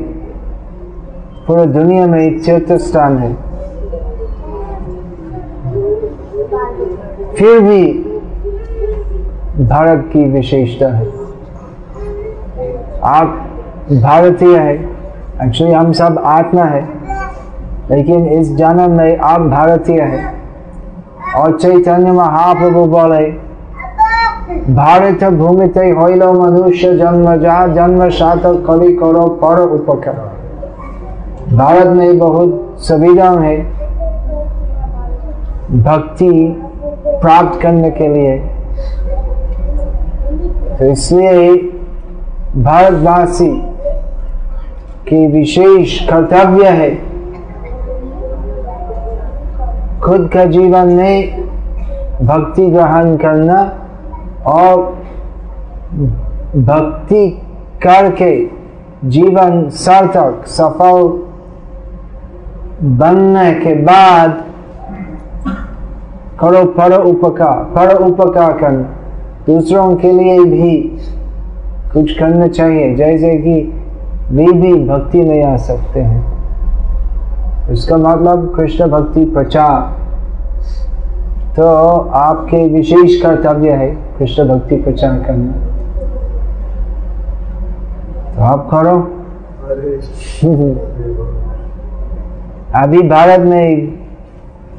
पूरे 1.46 1.66
दुनिया 1.66 2.06
में 2.06 2.20
एक 2.20 2.44
तीर्थ 2.44 2.72
स्थान 2.72 3.18
है। 3.18 3.34
फिर 7.34 7.60
भी 7.60 7.92
भारत 9.64 10.10
की 10.12 10.24
विशेषता 10.24 10.86
है। 10.96 11.06
आप 13.02 13.42
भारतीय 13.92 14.58
है। 14.58 14.74
एक्चुअली 15.44 15.74
हम 15.74 15.92
सब 15.92 16.22
आत्मा 16.24 16.62
है। 16.62 16.88
लेकिन 17.90 18.26
इस 18.26 18.56
जन्म 18.56 18.90
में 18.90 19.18
आप 19.18 19.40
भारतीय 19.40 20.00
है। 20.00 20.34
और 21.36 21.56
चैतन्य 21.56 22.12
महाप्रभु 22.12 22.84
बोले, 22.84 23.46
भारत 24.74 25.24
भूमि 25.24 25.68
ते 25.68 25.80
हईल 25.80 26.22
मनुष्य 26.22 26.96
जन्म 26.96 27.36
जा 27.36 27.66
जन्म 27.66 28.08
सात 28.08 28.42
कवि 28.44 28.92
करो, 28.92 29.26
पर 29.26 29.58
उपकार। 29.60 30.32
भारत 31.56 31.86
में 31.86 32.18
बहुत 32.18 32.76
सुविधा 32.78 33.30
है। 33.30 33.56
भक्ति 35.82 36.62
प्राप्त 37.06 37.60
करने 37.62 37.90
के 37.90 38.08
लिए। 38.08 38.38
तो 40.78 40.84
इसलिए 40.84 41.56
भारतवासी 42.56 43.75
की 45.08 45.26
विशेष 45.26 45.98
कर्तव्य 46.08 46.68
है। 46.68 46.90
खुद 50.00 50.30
का 50.32 50.44
जीवन 50.44 50.88
में 50.88 51.46
भक्ति 52.22 52.66
ग्रहण 52.66 53.16
करना 53.16 53.60
और 54.46 54.82
भक्ति 56.56 57.28
करके 57.82 58.32
जीवन 59.08 59.68
सार्थक, 59.68 60.46
सफल 60.46 61.08
बनने 62.82 63.52
के 63.54 63.74
बाद 63.74 64.44
करो 66.40 66.64
पर 66.64 66.92
उपकार 67.00 67.64
पर 67.74 67.94
उपकार 67.96 68.52
करना। 68.52 68.88
दूसरों 69.46 69.94
के 69.96 70.12
लिए 70.12 70.38
भी 70.44 70.78
कुछ 71.92 72.18
करना 72.18 72.48
चाहिए। 72.48 72.94
जैसे 72.94 73.34
कि 73.36 73.72
वे 74.30 74.52
भी 74.52 74.88
भक्ति 74.88 75.20
में 75.20 75.44
आ 75.44 75.56
सकते 75.56 76.00
हैं। 76.00 76.36
इसका 77.70 77.96
मतलब 77.96 78.52
कृष्ण 78.56 78.88
भक्ति 78.88 79.24
प्रचार। 79.24 79.96
तो 81.56 81.98
आपके 81.98 82.68
विशेष 82.68 83.22
कर्तव्य 83.22 83.72
है 83.72 83.98
कृष्ण 84.18 84.48
भक्ति 84.48 84.76
प्रचार 84.76 85.18
करना। 85.18 85.52
तो 88.34 88.42
आप 88.42 88.68
करो। 88.70 89.12
अभी 92.74 93.02
भारत 93.02 93.40
में 93.40 93.98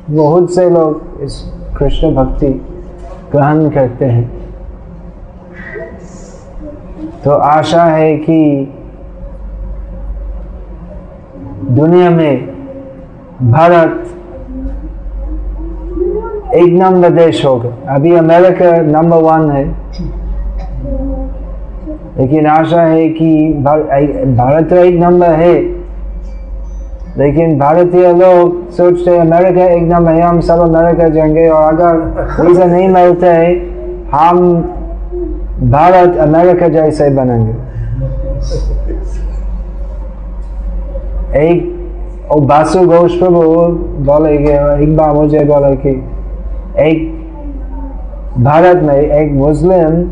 बहुत 0.09 0.53
से 0.53 0.69
लोग 0.69 1.21
इस 1.21 1.53
कृष्ण 1.77 2.15
भक्ति 2.15 2.47
ग्रहण 3.31 3.69
करते 3.69 4.05
हैं। 4.05 4.31
तो 7.23 7.31
आशा 7.31 7.83
है 7.83 8.17
कि 8.17 8.73
दुनिया 11.69 12.09
में 12.09 12.47
भारत 13.41 14.03
एक 16.55 16.73
नंबर 16.73 17.09
देश 17.09 17.45
होगा 17.45 17.69
अभी 17.95 18.13
अमेरिका 18.15 18.71
नंबर 18.81 19.17
वन 19.17 19.51
है। 19.51 19.65
लेकिन 22.17 22.47
आशा 22.47 22.81
है 22.81 23.09
कि 23.09 23.53
भारत 24.37 24.69
तो 24.69 24.75
एक 24.75 24.95
नंबर 24.99 25.29
है। 25.31 25.53
लेकिन 27.17 27.57
भारतीय 27.59 28.13
लोग 28.13 28.69
सोचते 28.71 29.11
हैं, 29.11 29.19
अमेरिका 29.19 29.65
एक 29.65 29.83
नंबर 29.83 30.11
है, 30.11 30.21
हम 30.21 30.39
सब 30.41 30.59
अमेरिका 30.59 31.09
जाएँगे। 31.09 31.47
और 31.49 31.73
अगर 31.73 32.45
वीज़ा 32.45 32.65
नहीं 32.65 32.87
मिलते 32.89 33.27
है, 33.27 33.53
हम 34.11 34.61
भारत 35.71 36.17
अमेरिका 36.17 36.67
जैसे 36.69 37.09
बनेंगे। 37.09 37.53
एक 41.35 42.29
और 42.31 42.39
बासु 42.39 42.79
घोष 42.79 43.19
प्रभु 43.19 43.41
बोले 44.05 44.31
एक 44.83 44.97
बार 44.97 45.11
मुझे 45.13 45.39
बोले 45.39 45.75
कि 45.75 45.89
एक 46.79 47.17
भारत 48.43 48.81
में 48.83 48.95
एक 48.95 49.31
मुस्लिम 49.31 50.03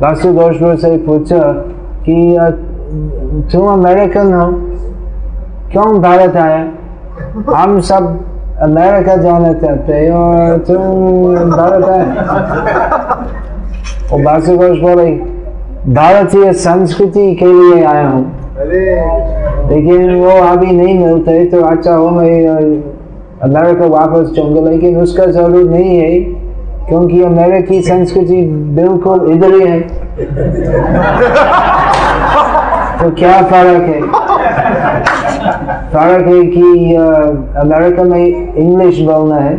बासु 0.00 0.32
घोष 0.32 0.58
प्रभु 0.58 0.76
से 0.76 0.96
पूछा 0.98 1.52
कि 2.08 2.36
तुम 3.52 3.68
अमेरिकन 3.68 4.32
हो? 4.34 4.50
क्यों 5.72 6.02
भारत 6.02 6.36
आया? 6.36 6.68
हम 7.56 7.80
सब 7.80 8.24
अमेरिका 8.62 9.16
जाना 9.16 9.52
चाहते 9.52 10.10
और 10.10 10.58
तुम 10.58 10.76
भारत 11.50 11.84
आए? 11.84 12.16
और 14.12 14.22
बासु 14.22 14.56
घोष 14.56 14.78
बोले 14.78 15.10
भारतीय 15.94 16.52
संस्कृति 16.52 17.34
के 17.34 17.46
लिए 17.46 17.84
आया 17.84 18.08
हूँ। 18.08 18.44
लेकिन 19.68 20.14
वो 20.14 20.30
अभी 20.30 20.66
नहीं 20.66 20.98
मिलते 20.98 21.44
तो 21.50 21.60
अच्छा 21.64 21.94
हो 21.94 22.08
मैं 22.10 22.46
अमेरिका 23.42 23.86
वापस 23.86 24.30
जाऊँगा 24.36 24.60
लेकिन 24.70 24.96
उसका 25.00 25.26
ज़रूर 25.26 25.68
नहीं 25.70 25.98
है 25.98 26.18
क्योंकि 26.88 27.22
अमेरिकी 27.22 27.80
संस्कृति 27.82 28.42
बिल्कुल 28.78 29.30
इधर 29.32 29.54
ही 29.54 29.60
है। 29.66 29.80
तो 32.98 33.10
क्या 33.10 33.42
फ़र्क 33.42 33.82
है? 33.82 34.00
फ़र्क 35.92 36.26
है 36.26 36.42
कि 36.46 36.94
अमेरिका 37.60 38.02
में 38.04 38.54
इंग्लिश 38.54 39.00
बोलना 39.00 39.36
है 39.36 39.56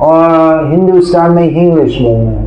और 0.00 0.70
हिंदुस्तान 0.70 1.30
में 1.32 1.50
इंग्लिश 1.50 1.98
बोलना 2.00 2.30
है। 2.30 2.42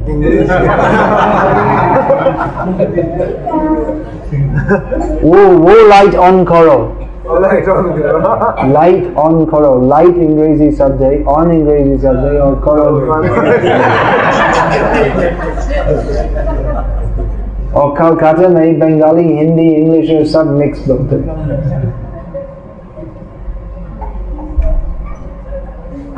वो 5.23 5.45
वो 5.59 5.75
लाइट 5.89 6.15
ऑन 6.27 6.45
करो 6.45 6.79
लाइट 8.73 9.17
ऑन 9.19 9.45
करो 9.45 9.73
लाइट 9.89 10.17
अंग्रेजी 10.19 10.71
शब्द 10.79 11.03
है 11.03 11.23
ऑन 11.35 11.51
अंग्रेजी 11.51 11.99
शब्द 11.99 12.25
है 12.25 12.41
और 12.41 12.55
करो 12.67 12.89
और 17.75 17.95
कलकत्ता 17.99 18.49
में 18.49 18.79
बंगाली 18.79 19.25
हिंदी 19.35 19.69
इंग्लिश 19.73 20.33
सब 20.33 20.51
मिक्स 20.59 20.89
बोलते 20.89 21.17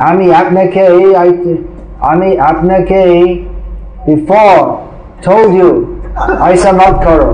আমি 0.07 0.27
আপনাকে 0.35 0.85
আমি 2.11 2.29
আপনাকে 2.51 3.01
before 4.07 4.63
told 5.25 5.51
you 5.59 5.71
ऐसा 6.49 6.71
मत 6.73 6.97
करो 7.05 7.29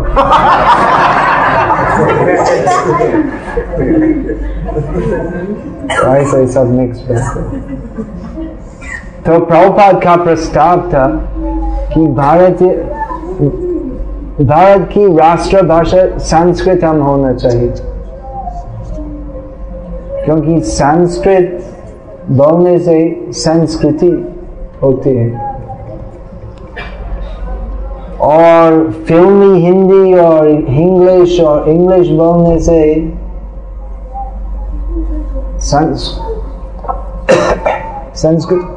तो 9.25 9.39
प्रभुपाद 9.45 10.03
का 10.03 10.15
प्रस्ताव 10.15 10.81
था 10.81 11.07
कि 11.93 12.07
भारतीय 12.07 12.71
भारत 14.45 14.89
की 14.93 15.17
राष्ट्र 15.17 15.61
भाषा 15.61 16.17
संस्कृत 16.17 16.83
हम 16.83 17.01
होना 17.01 17.33
चाहिए। 17.33 17.73
क्योंकि 20.25 20.59
संस्कृत 20.59 21.63
बोलने 22.31 22.79
से 22.79 23.25
संस्कृति 23.31 24.35
होती 24.83 25.09
है। 25.09 25.52
और 28.23 28.89
फिल्मी 29.07 29.59
हिंदी 29.61 30.13
और 30.19 30.47
इंग्लिश 30.49 31.39
और 31.41 31.69
इंग्लिश 31.69 32.09
बोलने 32.09 32.59
से 32.59 32.77
संस्कृत 38.15 38.69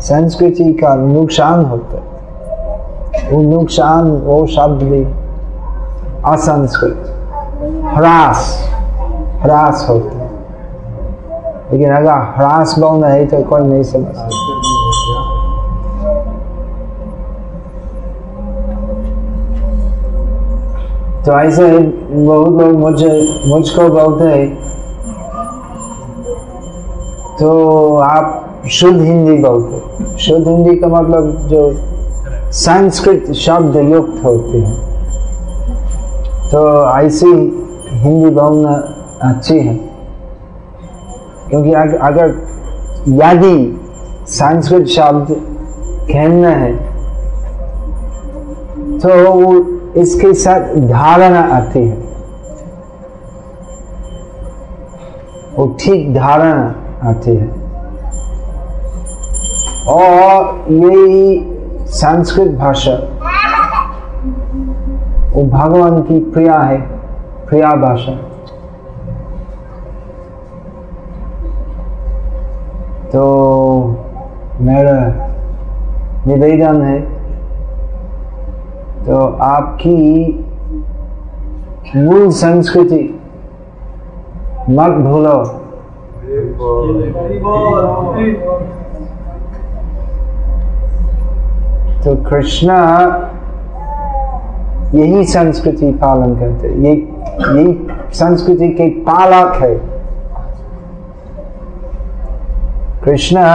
संस्कृति 0.00 0.72
का 0.72 0.94
नुकसान 0.94 1.64
होता 1.64 1.96
है। 1.96 2.02
वो 3.30 3.42
नुकसान, 3.42 4.10
वो 4.10 4.46
शब्द 4.46 4.82
भी 4.82 5.02
असंस्कृत, 6.24 7.14
ह्रास 7.94 8.70
ह्रास 9.42 9.86
होता 9.88 10.18
है। 10.18 10.30
लेकिन 11.72 11.94
अगर 11.94 12.10
ह्रास 12.36 12.78
बोलना 12.78 13.06
है 13.06 13.26
तो 13.26 13.42
कोई 13.42 13.62
नहीं 13.62 13.82
समझता 13.82 14.28
तो 21.26 21.38
ऐसे 21.40 21.66
बहुत 21.68 22.60
लोग 22.60 22.78
मुझे, 22.78 23.08
मुझको 23.46 23.88
बोलते 23.88 24.24
हैं 24.24 24.48
तो 27.38 27.96
आप 27.96 28.44
शुद्ध 28.70 29.00
हिंदी 29.00 29.36
बोलते 29.42 30.16
शुद्ध 30.18 30.46
हिंदी 30.48 30.76
का 30.76 30.88
मतलब 30.88 31.46
जो 31.48 31.60
संस्कृत 32.52 33.32
शब्द 33.36 33.76
युक्त 33.76 34.24
होते 34.24 34.58
हैं। 34.58 34.76
तो 36.50 36.60
ऐसी 36.96 37.32
हिंदी 37.92 38.30
बोलना 38.30 38.72
अच्छी 39.22 39.58
है। 39.58 39.74
क्योंकि 41.50 41.72
अगर 41.72 42.34
यदि 43.08 43.56
संस्कृत 44.28 44.86
शब्द 44.86 45.26
कहना 46.10 46.48
है 46.48 46.72
तो 48.98 49.08
वो 49.32 49.52
इसके 49.96 50.34
साथ 50.34 50.74
धारणा 50.74 51.40
आती 51.40 51.88
है। 51.88 51.96
वो 55.58 55.76
ठीक 55.80 56.14
धारणा 56.14 56.74
आती 57.08 57.36
है। 57.36 57.68
और 59.88 60.66
यही 60.70 61.54
संस्कृत 61.86 62.52
भाषा, 62.52 62.92
वो 65.32 65.42
भगवान 65.42 66.02
की 66.02 66.20
प्रिया 66.20 66.58
है, 66.58 66.80
प्रिया 67.46 67.74
भाषा। 67.74 68.12
तो 73.08 73.24
मेरा 74.60 75.28
निवेदन 76.26 76.82
है 76.82 77.17
तो 79.08 79.16
आपकी 79.42 80.44
मूल 81.96 82.30
संस्कृति 82.30 83.20
मत 84.70 84.90
भूलो। 84.90 85.38
तो 92.04 92.16
कृष्णा 92.30 92.76
यही 94.94 95.24
संस्कृति 95.24 95.92
पालन 95.92 96.36
करते 96.36 96.68
ये 96.68 96.94
यही 97.56 97.88
संस्कृति 98.12 98.68
के 98.68 98.90
पालक 98.90 99.56
है। 99.56 99.74
कृष्णा 103.04 103.46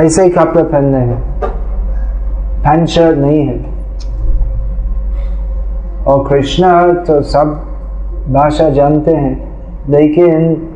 ऐसे 0.00 0.28
कपड़े 0.28 0.62
पहनने 0.62 0.98
हैं। 0.98 1.22
पैंट 2.62 2.88
शर्ट 2.88 3.18
नहीं 3.18 3.46
है। 3.46 3.73
और 6.06 6.26
कृष्णा 6.28 6.70
तो 7.04 7.20
सब 7.22 7.52
भाषा 8.32 8.68
जानते 8.70 9.14
हैं, 9.14 9.34
लेकिन 9.90 10.70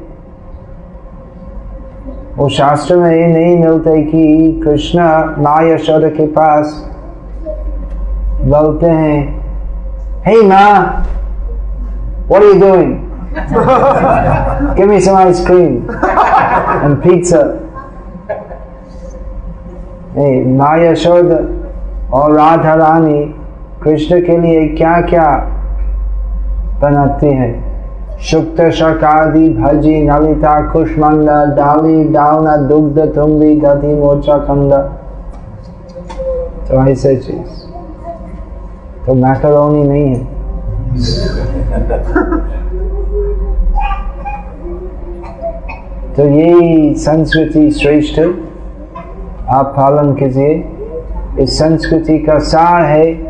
वो 2.37 2.49
शास्त्र 2.49 2.97
में 2.97 3.11
ये 3.11 3.27
नहीं 3.27 3.57
मिलते 3.59 4.03
कि 4.03 4.61
कृष्णा 4.65 5.09
माँ 5.39 5.63
यशोदा 5.69 6.09
के 6.17 6.27
पास 6.39 6.73
बोलते 8.45 8.87
हैं 8.87 9.19
हे 10.27 10.41
माँ 10.49 10.73
what 12.29 12.43
are 12.43 12.53
you 12.53 12.59
doing? 12.61 12.91
Give 14.77 14.89
me 14.89 15.01
some 15.01 15.17
ice 15.17 15.45
cream 15.45 15.89
and 15.89 17.03
pizza. 17.03 17.43
Hey 20.15 20.45
Yashoda 20.85 21.39
और 22.19 22.35
राधा 22.37 22.75
रानी 22.75 23.21
कृष्ण 23.83 24.21
के 24.21 24.39
लिए 24.39 24.69
क्या 24.69 25.01
क्या 25.01 25.55
बनाते 26.83 27.27
हैं? 27.27 27.69
शुक्त 28.21 28.71
शकादि, 28.71 29.51
भजी, 29.51 30.09
नलिता 30.09 30.71
कुष्मंड 30.71 31.27
डाली 31.57 32.05
डालना 32.05 32.57
दुग्ध 32.57 32.99
तुम्बी 32.99 33.61
दधि 33.61 33.95
मोचा 33.95 34.39
खंड 34.39 34.73
तो 36.69 36.89
ऐसे 36.89 37.17
चीज़। 37.17 37.59
तो 39.07 39.15
मैकरोनी 39.15 39.83
नहीं 39.85 40.15
है। 40.15 40.25
तो 46.15 46.25
यही 46.25 46.95
संस्कृति 46.95 47.71
श्रेष्ठ 47.71 48.21
आप 49.49 49.67
पालन 49.77 50.15
कीजिए। 50.15 50.69
इस 51.41 51.59
संस्कृति 51.59 52.19
का 52.19 52.39
सार 52.39 52.83
है 52.83 53.28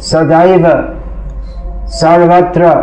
सदैव 0.00 0.66
सर्वत्र 1.86 2.74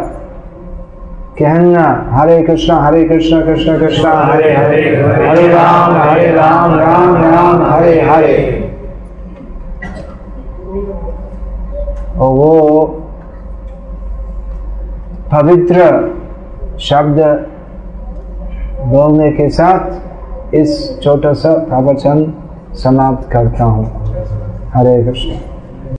कहना, 1.39 2.09
हरे 2.11 2.43
कृष्णा 2.43 2.75
हरे 2.81 3.03
कृष्णा, 3.03 3.41
कृष्ण, 3.41 3.79
कृष्णा, 3.79 4.11
हरे 4.11 4.55
हरे 4.55 4.81
हरे 5.27 5.47
राम 5.47 5.97
हरे 5.97 6.31
राम 6.31 6.73
राम 6.79 7.15
राम, 7.15 7.73
हरे 7.73 8.01
हरे। 8.01 8.63
और 12.19 12.33
वो 12.33 12.85
पवित्र 15.31 15.75
शब्द 16.79 17.19
बोलने 18.85 19.31
के 19.31 19.49
साथ 19.49 20.55
इस 20.55 20.99
छोटा 21.03 21.33
सा 21.33 21.53
प्रवचन 21.53 22.33
समाप्त 22.73 23.31
करता 23.31 23.63
हूँ। 23.63 23.85
हरे 24.73 25.03
कृष्ण। 25.03 25.56